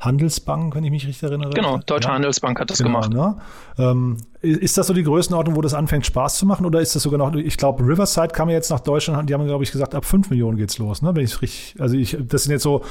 Handelsbank, 0.00 0.74
wenn 0.74 0.84
ich 0.84 0.90
mich 0.90 1.06
richtig 1.06 1.22
erinnere. 1.22 1.50
Genau, 1.50 1.78
Deutsche 1.84 2.08
ja. 2.08 2.14
Handelsbank 2.14 2.58
hat 2.58 2.70
das 2.70 2.78
genau, 2.78 3.00
gemacht. 3.00 3.12
Ne? 3.12 3.36
Ähm, 3.78 4.16
ist 4.42 4.78
das 4.78 4.86
so 4.86 4.94
die 4.94 5.02
Größenordnung, 5.02 5.56
wo 5.56 5.60
das 5.60 5.74
anfängt 5.74 6.06
Spaß 6.06 6.38
zu 6.38 6.46
machen 6.46 6.66
oder 6.66 6.80
ist 6.80 6.94
das 6.94 7.02
sogar 7.02 7.18
noch, 7.18 7.34
ich 7.34 7.56
glaube, 7.56 7.84
Riverside 7.84 8.28
kam 8.28 8.48
ja 8.48 8.54
jetzt 8.54 8.70
nach 8.70 8.80
Deutschland, 8.80 9.28
die 9.28 9.34
haben, 9.34 9.46
glaube 9.46 9.64
ich, 9.64 9.72
gesagt, 9.72 9.94
ab 9.94 10.04
5 10.04 10.30
Millionen 10.30 10.56
geht's 10.56 10.78
los, 10.78 11.02
ne? 11.02 11.14
Wenn 11.14 11.24
ich 11.24 11.40
richtig, 11.42 11.74
also 11.78 11.96
ich, 11.96 12.16
das 12.20 12.44
sind 12.44 12.52
jetzt 12.52 12.62
so 12.62 12.82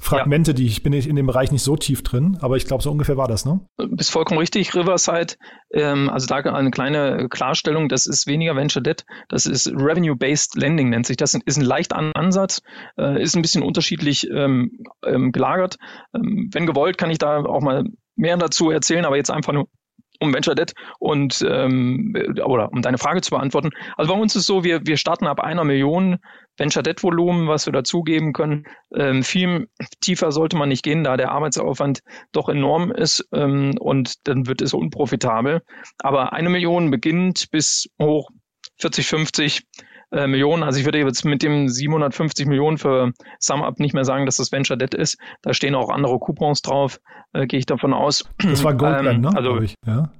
Fragmente, 0.00 0.50
ja. 0.50 0.56
die 0.56 0.66
ich 0.66 0.82
bin 0.82 0.92
in 0.92 1.16
dem 1.16 1.26
Bereich 1.26 1.50
nicht 1.50 1.62
so 1.62 1.76
tief 1.76 2.02
drin, 2.02 2.38
aber 2.40 2.56
ich 2.56 2.66
glaube, 2.66 2.82
so 2.82 2.90
ungefähr 2.90 3.16
war 3.16 3.28
das, 3.28 3.44
ne? 3.44 3.60
Bist 3.90 4.10
vollkommen 4.10 4.38
richtig, 4.38 4.74
Riverside, 4.74 5.34
ähm, 5.72 6.08
also 6.10 6.26
da 6.26 6.36
eine 6.36 6.70
kleine 6.70 7.28
Klarstellung, 7.28 7.88
das 7.88 8.06
ist 8.06 8.26
weniger 8.26 8.56
Venture 8.56 8.82
Debt, 8.82 9.04
das 9.28 9.46
ist 9.46 9.68
Revenue-Based 9.68 10.56
Lending 10.56 10.90
nennt 10.90 11.06
sich. 11.06 11.16
Das 11.16 11.34
ist 11.34 11.56
ein 11.56 11.64
leicht 11.64 11.92
anderer 11.92 12.16
Ansatz, 12.16 12.62
äh, 12.98 13.22
ist 13.22 13.36
ein 13.36 13.42
bisschen 13.42 13.62
unterschiedlich 13.62 14.28
ähm, 14.30 14.78
ähm, 15.04 15.32
gelagert. 15.32 15.76
Ähm, 16.14 16.50
wenn 16.52 16.66
gewollt, 16.66 16.98
kann 16.98 17.10
ich 17.10 17.18
da 17.18 17.44
auch 17.44 17.62
mal 17.62 17.84
mehr 18.16 18.36
dazu 18.36 18.70
erzählen, 18.70 19.04
aber 19.04 19.16
jetzt 19.16 19.30
einfach 19.30 19.52
nur 19.52 19.68
um 20.20 20.34
Venture 20.34 20.54
Debt 20.54 20.74
und 20.98 21.44
ähm, 21.48 22.14
oder 22.44 22.72
um 22.72 22.82
deine 22.82 22.98
Frage 22.98 23.20
zu 23.20 23.30
beantworten. 23.30 23.70
Also 23.96 24.12
bei 24.12 24.20
uns 24.20 24.34
ist 24.36 24.46
so, 24.46 24.64
wir, 24.64 24.86
wir 24.86 24.96
starten 24.96 25.26
ab 25.26 25.40
einer 25.40 25.64
Million 25.64 26.18
Venture 26.56 26.82
Debt 26.82 27.02
Volumen, 27.02 27.48
was 27.48 27.66
wir 27.66 27.72
dazugeben 27.72 28.32
können. 28.32 28.64
Ähm, 28.94 29.22
viel 29.22 29.68
tiefer 30.00 30.32
sollte 30.32 30.56
man 30.56 30.68
nicht 30.68 30.82
gehen, 30.82 31.04
da 31.04 31.16
der 31.16 31.30
Arbeitsaufwand 31.30 32.00
doch 32.32 32.48
enorm 32.48 32.90
ist 32.90 33.26
ähm, 33.32 33.74
und 33.78 34.26
dann 34.26 34.46
wird 34.46 34.60
es 34.60 34.74
unprofitabel. 34.74 35.62
Aber 35.98 36.32
eine 36.32 36.50
Million 36.50 36.90
beginnt 36.90 37.50
bis 37.50 37.88
hoch 38.00 38.30
40, 38.80 39.06
50 39.06 39.62
äh, 40.12 40.26
Millionen. 40.26 40.62
Also 40.62 40.78
ich 40.78 40.84
würde 40.84 40.98
jetzt 40.98 41.24
mit 41.24 41.42
dem 41.42 41.68
750 41.68 42.46
Millionen 42.46 42.78
für 42.78 43.12
SumUp 43.38 43.78
nicht 43.80 43.94
mehr 43.94 44.04
sagen, 44.04 44.26
dass 44.26 44.36
das 44.36 44.52
Venture 44.52 44.76
Debt 44.76 44.94
ist. 44.94 45.18
Da 45.42 45.54
stehen 45.54 45.74
auch 45.74 45.90
andere 45.90 46.18
Coupons 46.18 46.62
drauf, 46.62 47.00
äh, 47.32 47.46
gehe 47.46 47.58
ich 47.58 47.66
davon 47.66 47.92
aus. 47.92 48.24
Das 48.38 48.64
war 48.64 48.74
Goldman, 48.74 49.16
ähm, 49.16 49.20
ne? 49.22 49.32
Also, 49.34 49.60
ich, 49.60 49.74
ja. 49.86 50.10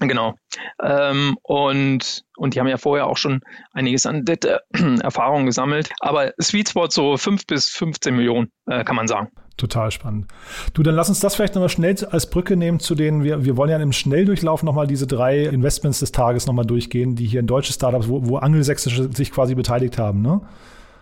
Genau. 0.00 0.34
Ähm, 0.82 1.38
und, 1.42 2.24
und 2.36 2.54
die 2.54 2.60
haben 2.60 2.68
ja 2.68 2.76
vorher 2.76 3.06
auch 3.06 3.16
schon 3.16 3.40
einiges 3.72 4.04
an 4.04 4.24
Erfahrung 5.02 5.46
gesammelt. 5.46 5.90
Aber 6.00 6.32
Sweet 6.40 6.68
Spot 6.68 6.90
so 6.90 7.16
5 7.16 7.46
bis 7.46 7.70
15 7.70 8.14
Millionen, 8.14 8.50
äh, 8.66 8.84
kann 8.84 8.96
man 8.96 9.08
sagen. 9.08 9.30
Total 9.56 9.90
spannend. 9.90 10.26
Du, 10.74 10.82
dann 10.82 10.94
lass 10.94 11.08
uns 11.08 11.20
das 11.20 11.34
vielleicht 11.34 11.54
nochmal 11.54 11.70
schnell 11.70 11.96
als 12.10 12.28
Brücke 12.28 12.56
nehmen 12.56 12.78
zu 12.78 12.94
denen, 12.94 13.24
wir, 13.24 13.44
wir 13.44 13.56
wollen 13.56 13.70
ja 13.70 13.78
im 13.78 13.92
Schnelldurchlauf 13.92 14.62
nochmal 14.62 14.86
diese 14.86 15.06
drei 15.06 15.44
Investments 15.44 16.00
des 16.00 16.12
Tages 16.12 16.46
nochmal 16.46 16.66
durchgehen, 16.66 17.16
die 17.16 17.26
hier 17.26 17.40
in 17.40 17.46
deutsche 17.46 17.72
Startups, 17.72 18.08
wo, 18.08 18.28
wo 18.28 18.36
angelsächsische 18.36 19.10
sich 19.14 19.32
quasi 19.32 19.54
beteiligt 19.54 19.96
haben, 19.96 20.20
ne? 20.20 20.42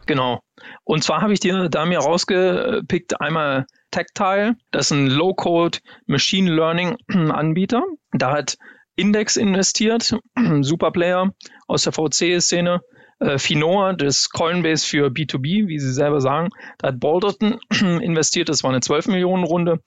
Genau. 0.06 0.40
Und 0.84 1.02
zwar 1.02 1.22
habe 1.22 1.32
ich 1.32 1.40
dir 1.40 1.68
da 1.68 1.86
mir 1.86 1.98
rausgepickt 1.98 3.20
einmal 3.20 3.66
Tactile, 3.90 4.56
das 4.70 4.86
ist 4.86 4.90
ein 4.92 5.06
Low-Code 5.06 5.78
Machine 6.06 6.54
Learning 6.54 6.96
Anbieter. 7.08 7.82
Da 8.12 8.32
hat 8.32 8.56
Index 8.96 9.36
investiert, 9.36 10.16
super 10.60 10.90
Player 10.90 11.30
aus 11.66 11.82
der 11.82 11.92
VC-Szene. 11.92 12.80
Äh, 13.20 13.38
Finoa, 13.38 13.92
das 13.92 14.30
Coinbase 14.30 14.86
für 14.86 15.08
B2B, 15.08 15.68
wie 15.68 15.78
sie 15.78 15.92
selber 15.92 16.20
sagen, 16.20 16.50
da 16.78 16.88
hat 16.88 17.00
Balderton 17.00 17.58
investiert, 17.80 18.48
das 18.48 18.62
war 18.62 18.70
eine 18.70 18.80
12 18.80 19.08
Millionen 19.08 19.44
Runde. 19.44 19.80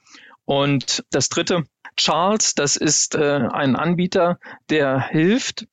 Und 0.46 1.04
das 1.12 1.30
dritte, 1.30 1.66
Charles, 1.98 2.56
das 2.56 2.78
ist 2.78 3.16
äh, 3.16 3.48
ein 3.52 3.76
Anbieter, 3.76 4.40
der 4.70 5.02
hilft, 5.02 5.68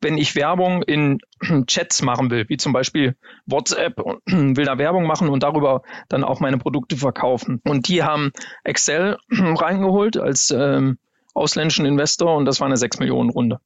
wenn 0.00 0.18
ich 0.18 0.36
Werbung 0.36 0.82
in 0.82 1.18
Chats 1.66 2.02
machen 2.02 2.30
will, 2.30 2.48
wie 2.48 2.56
zum 2.56 2.72
Beispiel 2.72 3.16
WhatsApp, 3.46 3.98
will 4.26 4.64
da 4.64 4.78
Werbung 4.78 5.06
machen 5.06 5.28
und 5.28 5.42
darüber 5.42 5.82
dann 6.08 6.24
auch 6.24 6.40
meine 6.40 6.58
Produkte 6.58 6.96
verkaufen. 6.96 7.60
Und 7.64 7.88
die 7.88 8.02
haben 8.02 8.30
Excel 8.64 9.16
reingeholt 9.30 10.16
als 10.16 10.50
ähm, 10.50 10.98
ausländischen 11.34 11.86
Investor 11.86 12.36
und 12.36 12.44
das 12.44 12.60
war 12.60 12.66
eine 12.66 12.76
6 12.76 12.98
Millionen 12.98 13.30
Runde. 13.30 13.60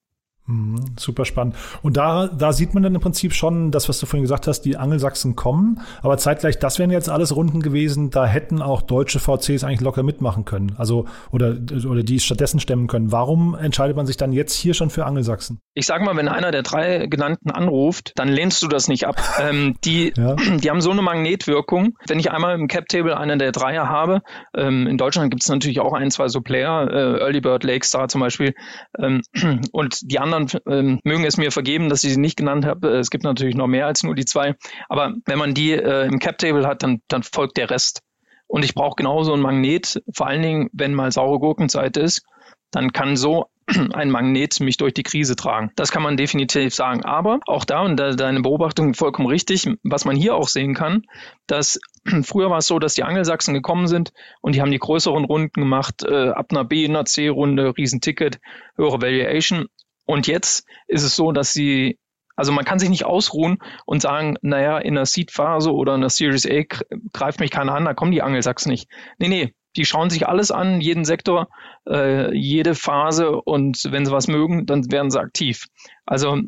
Mhm, 0.46 0.96
super 0.98 1.24
spannend. 1.24 1.54
Und 1.82 1.96
da, 1.96 2.26
da 2.26 2.52
sieht 2.52 2.74
man 2.74 2.82
dann 2.82 2.94
im 2.94 3.00
Prinzip 3.00 3.32
schon 3.32 3.70
das, 3.70 3.88
was 3.88 4.00
du 4.00 4.06
vorhin 4.06 4.22
gesagt 4.22 4.48
hast, 4.48 4.62
die 4.62 4.76
Angelsachsen 4.76 5.36
kommen. 5.36 5.80
Aber 6.02 6.18
zeitgleich, 6.18 6.58
das 6.58 6.80
wären 6.80 6.90
jetzt 6.90 7.08
alles 7.08 7.36
Runden 7.36 7.62
gewesen, 7.62 8.10
da 8.10 8.26
hätten 8.26 8.60
auch 8.60 8.82
deutsche 8.82 9.20
VCs 9.20 9.62
eigentlich 9.62 9.80
locker 9.80 10.02
mitmachen 10.02 10.44
können. 10.44 10.74
Also, 10.76 11.06
oder, 11.30 11.56
oder 11.88 12.02
die 12.02 12.18
stattdessen 12.18 12.58
stemmen 12.58 12.88
können. 12.88 13.12
Warum 13.12 13.54
entscheidet 13.54 13.96
man 13.96 14.06
sich 14.06 14.16
dann 14.16 14.32
jetzt 14.32 14.54
hier 14.54 14.74
schon 14.74 14.90
für 14.90 15.06
Angelsachsen? 15.06 15.60
Ich 15.74 15.86
sage 15.86 16.04
mal, 16.04 16.16
wenn 16.16 16.28
einer 16.28 16.50
der 16.50 16.62
drei 16.62 17.06
genannten 17.06 17.52
anruft, 17.52 18.12
dann 18.16 18.28
lehnst 18.28 18.62
du 18.62 18.68
das 18.68 18.88
nicht 18.88 19.06
ab. 19.06 19.22
ähm, 19.40 19.76
die, 19.84 20.12
ja. 20.16 20.34
die 20.34 20.70
haben 20.70 20.80
so 20.80 20.90
eine 20.90 21.02
Magnetwirkung. 21.02 21.94
Wenn 22.08 22.18
ich 22.18 22.32
einmal 22.32 22.56
im 22.56 22.66
Cap-Table 22.66 23.16
einen 23.16 23.38
der 23.38 23.52
Dreier 23.52 23.88
habe, 23.88 24.22
ähm, 24.56 24.88
in 24.88 24.98
Deutschland 24.98 25.30
gibt 25.30 25.44
es 25.44 25.48
natürlich 25.48 25.78
auch 25.78 25.92
ein, 25.92 26.10
zwei 26.10 26.26
so 26.26 26.40
Player, 26.40 26.88
äh, 26.90 27.20
Early 27.20 27.40
Bird, 27.40 27.62
Lakestar 27.62 28.08
zum 28.08 28.20
Beispiel, 28.20 28.54
ähm, 28.98 29.22
und 29.72 30.10
die 30.10 30.18
anderen 30.18 30.31
anderen 30.32 30.60
ähm, 30.66 31.00
mögen 31.04 31.24
es 31.24 31.36
mir 31.36 31.50
vergeben, 31.50 31.88
dass 31.88 32.04
ich 32.04 32.12
sie 32.12 32.20
nicht 32.20 32.36
genannt 32.36 32.64
habe. 32.64 32.88
Es 32.96 33.10
gibt 33.10 33.24
natürlich 33.24 33.54
noch 33.54 33.66
mehr 33.66 33.86
als 33.86 34.02
nur 34.02 34.14
die 34.14 34.24
zwei. 34.24 34.54
Aber 34.88 35.14
wenn 35.26 35.38
man 35.38 35.54
die 35.54 35.72
äh, 35.72 36.06
im 36.06 36.18
Cap-Table 36.18 36.66
hat, 36.66 36.82
dann, 36.82 37.00
dann 37.08 37.22
folgt 37.22 37.56
der 37.56 37.70
Rest. 37.70 38.02
Und 38.46 38.64
ich 38.64 38.74
brauche 38.74 38.96
genauso 38.96 39.32
ein 39.32 39.40
Magnet, 39.40 40.02
vor 40.14 40.26
allen 40.26 40.42
Dingen, 40.42 40.70
wenn 40.72 40.92
mal 40.92 41.10
saure 41.10 41.38
Gurkenzeit 41.38 41.96
ist, 41.96 42.22
dann 42.70 42.92
kann 42.92 43.16
so 43.16 43.46
ein 43.92 44.10
Magnet 44.10 44.60
mich 44.60 44.76
durch 44.76 44.94
die 44.94 45.02
Krise 45.02 45.36
tragen. 45.36 45.70
Das 45.76 45.90
kann 45.90 46.02
man 46.02 46.16
definitiv 46.16 46.74
sagen. 46.74 47.04
Aber 47.04 47.40
auch 47.46 47.64
da, 47.64 47.82
und 47.82 47.96
da, 47.96 48.12
deine 48.12 48.40
Beobachtung 48.40 48.94
vollkommen 48.94 49.28
richtig, 49.28 49.68
was 49.84 50.04
man 50.04 50.16
hier 50.16 50.34
auch 50.34 50.48
sehen 50.48 50.74
kann, 50.74 51.04
dass 51.46 51.78
früher 52.24 52.50
war 52.50 52.58
es 52.58 52.66
so, 52.66 52.78
dass 52.78 52.94
die 52.94 53.04
Angelsachsen 53.04 53.54
gekommen 53.54 53.86
sind 53.86 54.12
und 54.40 54.54
die 54.54 54.60
haben 54.60 54.70
die 54.70 54.78
größeren 54.78 55.24
Runden 55.24 55.60
gemacht, 55.60 56.02
äh, 56.04 56.30
ab 56.30 56.46
einer 56.50 56.64
B, 56.64 56.86
einer 56.86 57.04
C-Runde, 57.04 57.76
Riesenticket, 57.76 58.40
höhere 58.76 59.00
Valuation. 59.00 59.68
Und 60.04 60.26
jetzt 60.26 60.66
ist 60.88 61.02
es 61.02 61.16
so, 61.16 61.32
dass 61.32 61.52
sie, 61.52 61.98
also 62.36 62.52
man 62.52 62.64
kann 62.64 62.78
sich 62.78 62.88
nicht 62.88 63.04
ausruhen 63.04 63.58
und 63.86 64.02
sagen, 64.02 64.36
naja, 64.42 64.78
in 64.78 64.94
der 64.94 65.06
Seed-Phase 65.06 65.72
oder 65.72 65.94
in 65.94 66.00
der 66.00 66.10
Series 66.10 66.46
A 66.46 66.64
greift 67.12 67.40
mich 67.40 67.50
keiner 67.50 67.74
an, 67.74 67.84
da 67.84 67.94
kommen 67.94 68.12
die 68.12 68.22
Angelsachsen 68.22 68.70
nicht. 68.70 68.88
Nee, 69.18 69.28
nee, 69.28 69.54
die 69.76 69.84
schauen 69.84 70.10
sich 70.10 70.26
alles 70.26 70.50
an, 70.50 70.80
jeden 70.80 71.04
Sektor, 71.04 71.48
äh, 71.88 72.34
jede 72.36 72.74
Phase 72.74 73.30
und 73.30 73.86
wenn 73.90 74.04
sie 74.04 74.12
was 74.12 74.28
mögen, 74.28 74.66
dann 74.66 74.90
werden 74.90 75.10
sie 75.10 75.20
aktiv. 75.20 75.66
Also 76.04 76.38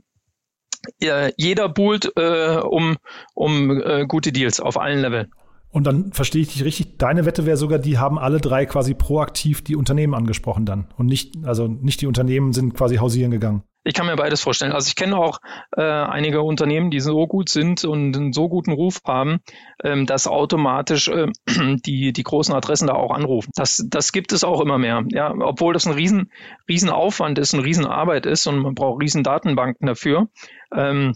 äh, 1.02 1.32
jeder 1.36 1.68
buhlt 1.68 2.12
äh, 2.16 2.58
um, 2.58 2.96
um 3.34 3.80
äh, 3.80 4.06
gute 4.06 4.32
Deals 4.32 4.60
auf 4.60 4.78
allen 4.78 5.00
Leveln. 5.00 5.32
Und 5.74 5.88
dann 5.88 6.12
verstehe 6.12 6.40
ich 6.40 6.52
dich 6.52 6.62
richtig. 6.64 6.98
Deine 6.98 7.26
Wette 7.26 7.46
wäre 7.46 7.56
sogar, 7.56 7.80
die 7.80 7.98
haben 7.98 8.16
alle 8.16 8.40
drei 8.40 8.64
quasi 8.64 8.94
proaktiv 8.94 9.64
die 9.64 9.74
Unternehmen 9.74 10.14
angesprochen 10.14 10.64
dann. 10.64 10.86
Und 10.96 11.06
nicht, 11.06 11.34
also 11.42 11.66
nicht 11.66 12.00
die 12.00 12.06
Unternehmen 12.06 12.52
sind 12.52 12.74
quasi 12.74 12.98
hausieren 12.98 13.32
gegangen. 13.32 13.64
Ich 13.82 13.92
kann 13.92 14.06
mir 14.06 14.14
beides 14.14 14.40
vorstellen. 14.40 14.70
Also 14.70 14.86
ich 14.86 14.94
kenne 14.94 15.18
auch 15.18 15.40
äh, 15.76 15.82
einige 15.82 16.42
Unternehmen, 16.42 16.92
die 16.92 17.00
so 17.00 17.26
gut 17.26 17.48
sind 17.48 17.84
und 17.84 18.16
einen 18.16 18.32
so 18.32 18.48
guten 18.48 18.70
Ruf 18.70 19.00
haben, 19.04 19.40
ähm, 19.82 20.06
dass 20.06 20.28
automatisch 20.28 21.08
äh, 21.08 21.26
die, 21.84 22.12
die 22.12 22.22
großen 22.22 22.54
Adressen 22.54 22.86
da 22.86 22.94
auch 22.94 23.10
anrufen. 23.10 23.50
Das, 23.56 23.84
das 23.84 24.12
gibt 24.12 24.30
es 24.30 24.44
auch 24.44 24.60
immer 24.60 24.78
mehr. 24.78 25.02
Ja, 25.08 25.34
obwohl 25.36 25.74
das 25.74 25.86
ein 25.86 25.94
riesen, 25.94 26.30
riesen 26.68 26.88
Aufwand 26.88 27.36
ist, 27.40 27.52
eine 27.52 27.64
riesen 27.64 27.84
Arbeit 27.84 28.26
ist 28.26 28.46
und 28.46 28.60
man 28.60 28.76
braucht 28.76 29.02
riesen 29.02 29.24
Datenbanken 29.24 29.88
dafür. 29.88 30.28
Ähm, 30.72 31.14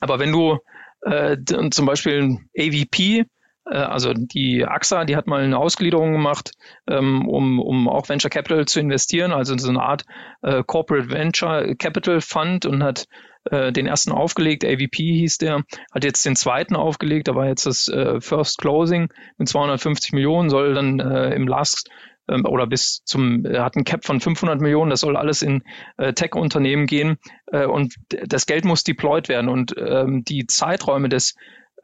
aber 0.00 0.18
wenn 0.18 0.32
du 0.32 0.56
äh, 1.02 1.36
zum 1.70 1.84
Beispiel 1.84 2.38
AVP 2.58 3.18
äh, 3.20 3.24
also 3.70 4.12
die 4.12 4.64
AXA, 4.66 5.04
die 5.04 5.16
hat 5.16 5.26
mal 5.26 5.42
eine 5.42 5.58
Ausgliederung 5.58 6.12
gemacht, 6.12 6.52
ähm, 6.86 7.26
um, 7.28 7.60
um 7.60 7.88
auch 7.88 8.08
Venture 8.08 8.30
Capital 8.30 8.66
zu 8.66 8.80
investieren, 8.80 9.32
also 9.32 9.56
so 9.56 9.70
eine 9.70 9.82
Art 9.82 10.04
äh, 10.42 10.62
Corporate 10.66 11.10
Venture 11.10 11.74
Capital 11.76 12.20
Fund 12.20 12.66
und 12.66 12.82
hat 12.82 13.06
äh, 13.50 13.72
den 13.72 13.86
ersten 13.86 14.12
aufgelegt, 14.12 14.64
AVP 14.64 14.96
hieß 14.96 15.38
der, 15.38 15.64
hat 15.92 16.04
jetzt 16.04 16.24
den 16.24 16.36
zweiten 16.36 16.76
aufgelegt, 16.76 17.28
da 17.28 17.34
war 17.34 17.46
jetzt 17.46 17.66
das 17.66 17.88
äh, 17.88 18.20
First 18.20 18.58
Closing 18.58 19.08
mit 19.38 19.48
250 19.48 20.12
Millionen, 20.12 20.50
soll 20.50 20.74
dann 20.74 21.00
äh, 21.00 21.34
im 21.34 21.46
Last 21.48 21.90
ähm, 22.28 22.46
oder 22.46 22.66
bis 22.66 23.02
zum, 23.04 23.44
hat 23.46 23.76
ein 23.76 23.84
Cap 23.84 24.04
von 24.04 24.20
500 24.20 24.60
Millionen, 24.60 24.90
das 24.90 25.00
soll 25.00 25.16
alles 25.16 25.42
in 25.42 25.62
äh, 25.96 26.12
Tech-Unternehmen 26.12 26.86
gehen. 26.86 27.18
Äh, 27.46 27.66
und 27.66 27.94
das 28.08 28.46
Geld 28.46 28.64
muss 28.64 28.84
deployed 28.84 29.28
werden. 29.28 29.48
Und 29.48 29.74
ähm, 29.78 30.24
die 30.24 30.46
Zeiträume 30.46 31.08
des 31.08 31.34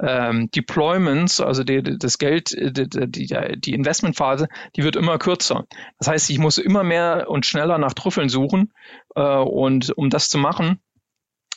ähm, 0.03 0.51
Deployments, 0.51 1.41
also 1.41 1.65
die, 1.65 1.83
das 1.83 2.19
Geld, 2.19 2.51
die, 2.53 2.89
die, 2.89 3.61
die 3.61 3.75
Investmentphase, 3.75 4.49
die 4.77 4.85
wird 4.85 4.97
immer 4.97 5.19
kürzer. 5.19 5.67
Das 5.99 6.09
heißt, 6.09 6.31
ich 6.31 6.39
muss 6.39 6.59
immer 6.59 6.83
mehr 6.83 7.27
und 7.29 7.47
schneller 7.47 7.79
nach 7.79 7.95
Trüffeln 7.95 8.29
suchen. 8.29 8.73
Äh, 9.15 9.23
und 9.23 9.91
um 9.97 10.11
das 10.11 10.29
zu 10.29 10.39
machen, 10.39 10.81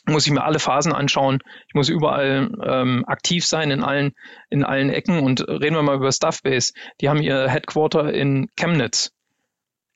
muss 0.06 0.26
ich 0.26 0.32
mir 0.32 0.44
alle 0.44 0.58
Phasen 0.58 0.92
anschauen. 0.92 1.38
Ich 1.68 1.74
muss 1.74 1.88
überall 1.88 2.50
ähm, 2.62 3.04
aktiv 3.06 3.46
sein 3.46 3.70
in 3.70 3.82
allen 3.82 4.12
in 4.50 4.64
allen 4.64 4.90
Ecken. 4.90 5.20
Und 5.20 5.40
reden 5.48 5.76
wir 5.76 5.82
mal 5.82 5.96
über 5.96 6.12
Stuffbase. 6.12 6.74
Die 7.00 7.08
haben 7.08 7.22
ihr 7.22 7.48
Headquarter 7.48 8.12
in 8.12 8.48
Chemnitz. 8.56 9.12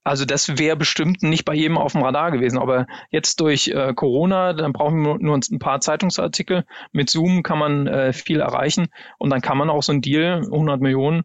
Also 0.08 0.24
das 0.24 0.58
wäre 0.58 0.74
bestimmt 0.74 1.22
nicht 1.22 1.44
bei 1.44 1.54
jedem 1.54 1.76
auf 1.76 1.92
dem 1.92 2.02
Radar 2.02 2.30
gewesen. 2.30 2.58
Aber 2.58 2.86
jetzt 3.10 3.40
durch 3.40 3.68
äh, 3.68 3.92
Corona, 3.92 4.54
dann 4.54 4.72
brauchen 4.72 5.04
wir 5.04 5.18
nur 5.18 5.36
ein 5.36 5.58
paar 5.58 5.80
Zeitungsartikel. 5.80 6.64
Mit 6.92 7.10
Zoom 7.10 7.42
kann 7.42 7.58
man 7.58 7.86
äh, 7.86 8.14
viel 8.14 8.40
erreichen 8.40 8.86
und 9.18 9.28
dann 9.28 9.42
kann 9.42 9.58
man 9.58 9.68
auch 9.68 9.82
so 9.82 9.92
ein 9.92 10.00
Deal, 10.00 10.44
100 10.44 10.80
Millionen, 10.80 11.24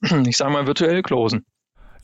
ich 0.26 0.36
sage 0.36 0.52
mal, 0.52 0.68
virtuell 0.68 1.02
closen. 1.02 1.44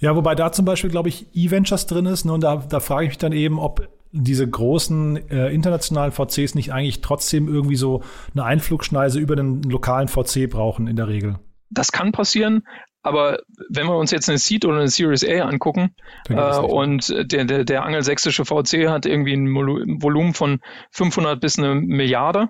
Ja, 0.01 0.17
wobei 0.17 0.35
da 0.35 0.51
zum 0.51 0.65
Beispiel, 0.65 0.91
glaube 0.91 1.11
ich, 1.11 1.29
E-Ventures 1.33 1.87
drin 1.87 2.07
ist. 2.07 2.25
Ne, 2.25 2.33
und 2.33 2.41
da, 2.41 2.57
da 2.57 2.81
frage 2.81 3.05
ich 3.05 3.11
mich 3.11 3.19
dann 3.19 3.33
eben, 3.33 3.61
ob 3.61 3.89
diese 4.11 4.49
großen 4.49 5.31
äh, 5.31 5.55
internationalen 5.55 6.11
VCs 6.11 6.57
nicht 6.57 6.73
eigentlich 6.73 7.03
trotzdem 7.03 7.47
irgendwie 7.47 7.77
so 7.77 8.03
eine 8.35 8.45
Einflugschneise 8.45 9.21
über 9.21 9.37
den 9.37 9.63
lokalen 9.63 10.09
VC 10.09 10.51
brauchen 10.51 10.89
in 10.89 10.97
der 10.97 11.07
Regel. 11.07 11.39
Das 11.71 11.93
kann 11.93 12.13
passieren, 12.13 12.63
aber 13.07 13.39
wenn 13.71 13.87
wir 13.87 13.97
uns 13.97 14.11
jetzt 14.11 14.29
eine 14.29 14.39
Seed 14.39 14.65
oder 14.65 14.79
eine 14.79 14.89
Series 14.89 15.25
A 15.25 15.43
angucken 15.43 15.95
äh, 16.29 16.59
und 16.59 17.09
der, 17.09 17.45
der, 17.45 17.65
der 17.65 17.85
angelsächsische 17.85 18.45
VC 18.45 18.89
hat 18.89 19.07
irgendwie 19.07 19.35
ein 19.35 19.55
Volumen 20.03 20.35
von 20.35 20.61
500 20.91 21.41
bis 21.41 21.59
eine 21.59 21.75
Milliarde 21.77 22.49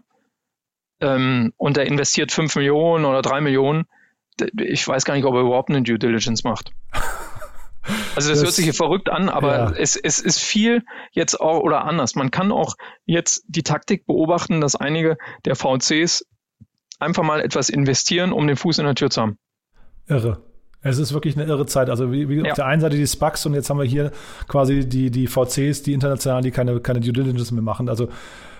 ähm, 1.00 1.52
und 1.56 1.76
er 1.76 1.86
investiert 1.86 2.32
5 2.32 2.56
Millionen 2.56 3.04
oder 3.04 3.22
3 3.22 3.42
Millionen, 3.42 3.84
ich 4.58 4.86
weiß 4.86 5.04
gar 5.04 5.14
nicht, 5.14 5.24
ob 5.24 5.34
er 5.34 5.42
überhaupt 5.42 5.70
eine 5.70 5.82
Due 5.82 5.98
Diligence 5.98 6.44
macht. 6.44 6.72
Also 8.16 8.30
das, 8.30 8.40
das 8.40 8.46
hört 8.46 8.54
sich 8.54 8.64
hier 8.64 8.74
verrückt 8.74 9.08
an, 9.10 9.28
aber 9.28 9.56
ja. 9.56 9.72
es, 9.78 9.94
es 9.94 10.18
ist 10.18 10.40
viel 10.40 10.82
jetzt 11.12 11.40
auch 11.40 11.60
oder 11.60 11.84
anders. 11.84 12.16
Man 12.16 12.32
kann 12.32 12.50
auch 12.50 12.74
jetzt 13.04 13.44
die 13.46 13.62
Taktik 13.62 14.06
beobachten, 14.06 14.60
dass 14.60 14.74
einige 14.74 15.18
der 15.44 15.54
VCs 15.54 16.26
einfach 16.98 17.22
mal 17.22 17.40
etwas 17.40 17.68
investieren, 17.68 18.32
um 18.32 18.48
den 18.48 18.56
Fuß 18.56 18.78
in 18.78 18.86
der 18.86 18.96
Tür 18.96 19.10
zu 19.10 19.22
haben. 19.22 19.38
Irre. 20.08 20.42
Es 20.86 20.98
ist 20.98 21.12
wirklich 21.12 21.36
eine 21.36 21.46
irre 21.46 21.66
Zeit. 21.66 21.90
Also 21.90 22.12
wie, 22.12 22.28
wie 22.28 22.36
ja. 22.36 22.50
auf 22.50 22.56
der 22.56 22.66
einen 22.66 22.80
Seite 22.80 22.96
die 22.96 23.06
SPACs 23.06 23.46
und 23.46 23.54
jetzt 23.54 23.70
haben 23.70 23.78
wir 23.78 23.86
hier 23.86 24.12
quasi 24.48 24.88
die, 24.88 25.10
die 25.10 25.26
VCs, 25.26 25.82
die 25.82 25.92
internationalen, 25.92 26.42
die 26.42 26.50
keine, 26.50 26.80
keine 26.80 27.00
Due 27.00 27.12
Diligence 27.12 27.50
mehr 27.52 27.62
machen. 27.62 27.88
Also 27.88 28.08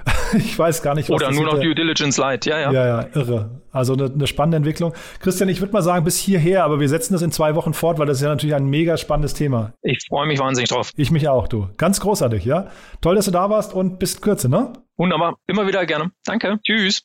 ich 0.37 0.59
weiß 0.59 0.83
gar 0.83 0.95
nicht, 0.95 1.09
was 1.09 1.17
Oder 1.17 1.33
nur 1.33 1.45
noch 1.45 1.61
Due 1.61 1.75
Diligence 1.75 2.17
Light, 2.17 2.47
ja, 2.47 2.59
ja. 2.59 2.73
Ja, 2.73 2.87
ja, 2.87 3.07
irre. 3.15 3.51
Also 3.73 3.95
eine, 3.95 4.05
eine 4.05 4.27
spannende 4.27 4.57
Entwicklung. 4.57 4.93
Christian, 5.21 5.49
ich 5.49 5.61
würde 5.61 5.73
mal 5.73 5.83
sagen, 5.83 6.05
bis 6.05 6.19
hierher, 6.19 6.65
aber 6.65 6.81
wir 6.81 6.89
setzen 6.89 7.12
das 7.12 7.23
in 7.23 7.33
zwei 7.33 7.55
Wochen 7.55 7.75
fort, 7.75 7.99
weil 7.99 8.07
das 8.07 8.19
ist 8.19 8.23
ja 8.23 8.29
natürlich 8.29 8.55
ein 8.55 8.67
mega 8.67 8.97
spannendes 8.97 9.35
Thema. 9.35 9.73
Ich 9.83 10.07
freue 10.09 10.27
mich 10.27 10.39
wahnsinnig 10.39 10.71
drauf. 10.71 10.91
Ich 10.97 11.11
mich 11.11 11.29
auch, 11.29 11.49
du. 11.49 11.69
Ganz 11.77 12.01
großartig, 12.01 12.45
ja. 12.45 12.69
Toll, 13.01 13.17
dass 13.17 13.25
du 13.25 13.31
da 13.33 13.51
warst 13.51 13.75
und 13.75 13.99
bis 13.99 14.21
Kürze, 14.21 14.49
ne? 14.49 14.73
Wunderbar. 14.97 15.37
Immer 15.47 15.67
wieder 15.67 15.85
gerne. 15.87 16.11
Danke. 16.25 16.59
Tschüss. 16.65 17.03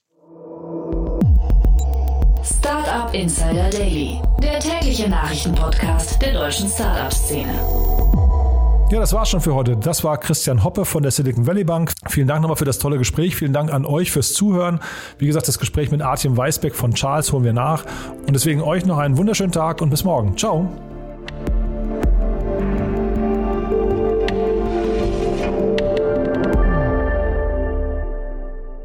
Startup 2.44 3.14
Insider 3.14 3.70
Daily, 3.70 4.20
der 4.42 4.60
tägliche 4.60 5.08
Nachrichtenpodcast 5.08 6.22
der 6.22 6.34
deutschen 6.34 6.68
Startup-Szene. 6.68 7.54
Ja, 8.90 9.00
das 9.00 9.14
war's 9.14 9.30
schon 9.30 9.42
für 9.42 9.54
heute. 9.54 9.78
Das 9.78 10.04
war 10.04 10.18
Christian 10.18 10.64
Hoppe 10.64 10.84
von 10.86 11.04
der 11.04 11.12
Silicon 11.12 11.46
Valley 11.46 11.64
Bank. 11.64 11.94
Vielen 12.10 12.28
Dank 12.28 12.42
nochmal 12.42 12.58
für 12.58 12.66
das 12.66 12.80
tolle 12.80 12.98
Gespräch. 12.98 13.36
Vielen 13.36 13.54
Dank 13.54 13.72
an 13.72 13.86
euch 13.86 14.12
fürs 14.12 14.34
Zuhören. 14.34 14.82
Wie 15.20 15.28
gesagt, 15.28 15.48
das 15.48 15.60
Gespräch 15.60 15.92
mit 15.92 16.02
Artem 16.02 16.36
Weisbeck 16.36 16.76
von 16.76 16.94
Charles 16.94 17.32
holen 17.32 17.44
wir 17.44 17.54
nach. 17.54 17.86
Und 18.26 18.34
deswegen 18.34 18.62
euch 18.62 18.86
noch 18.86 18.98
einen 18.98 19.18
wunderschönen 19.18 19.52
Tag 19.52 19.82
und 19.82 19.92
bis 19.92 20.04
morgen. 20.04 20.36
Ciao. 20.36 20.70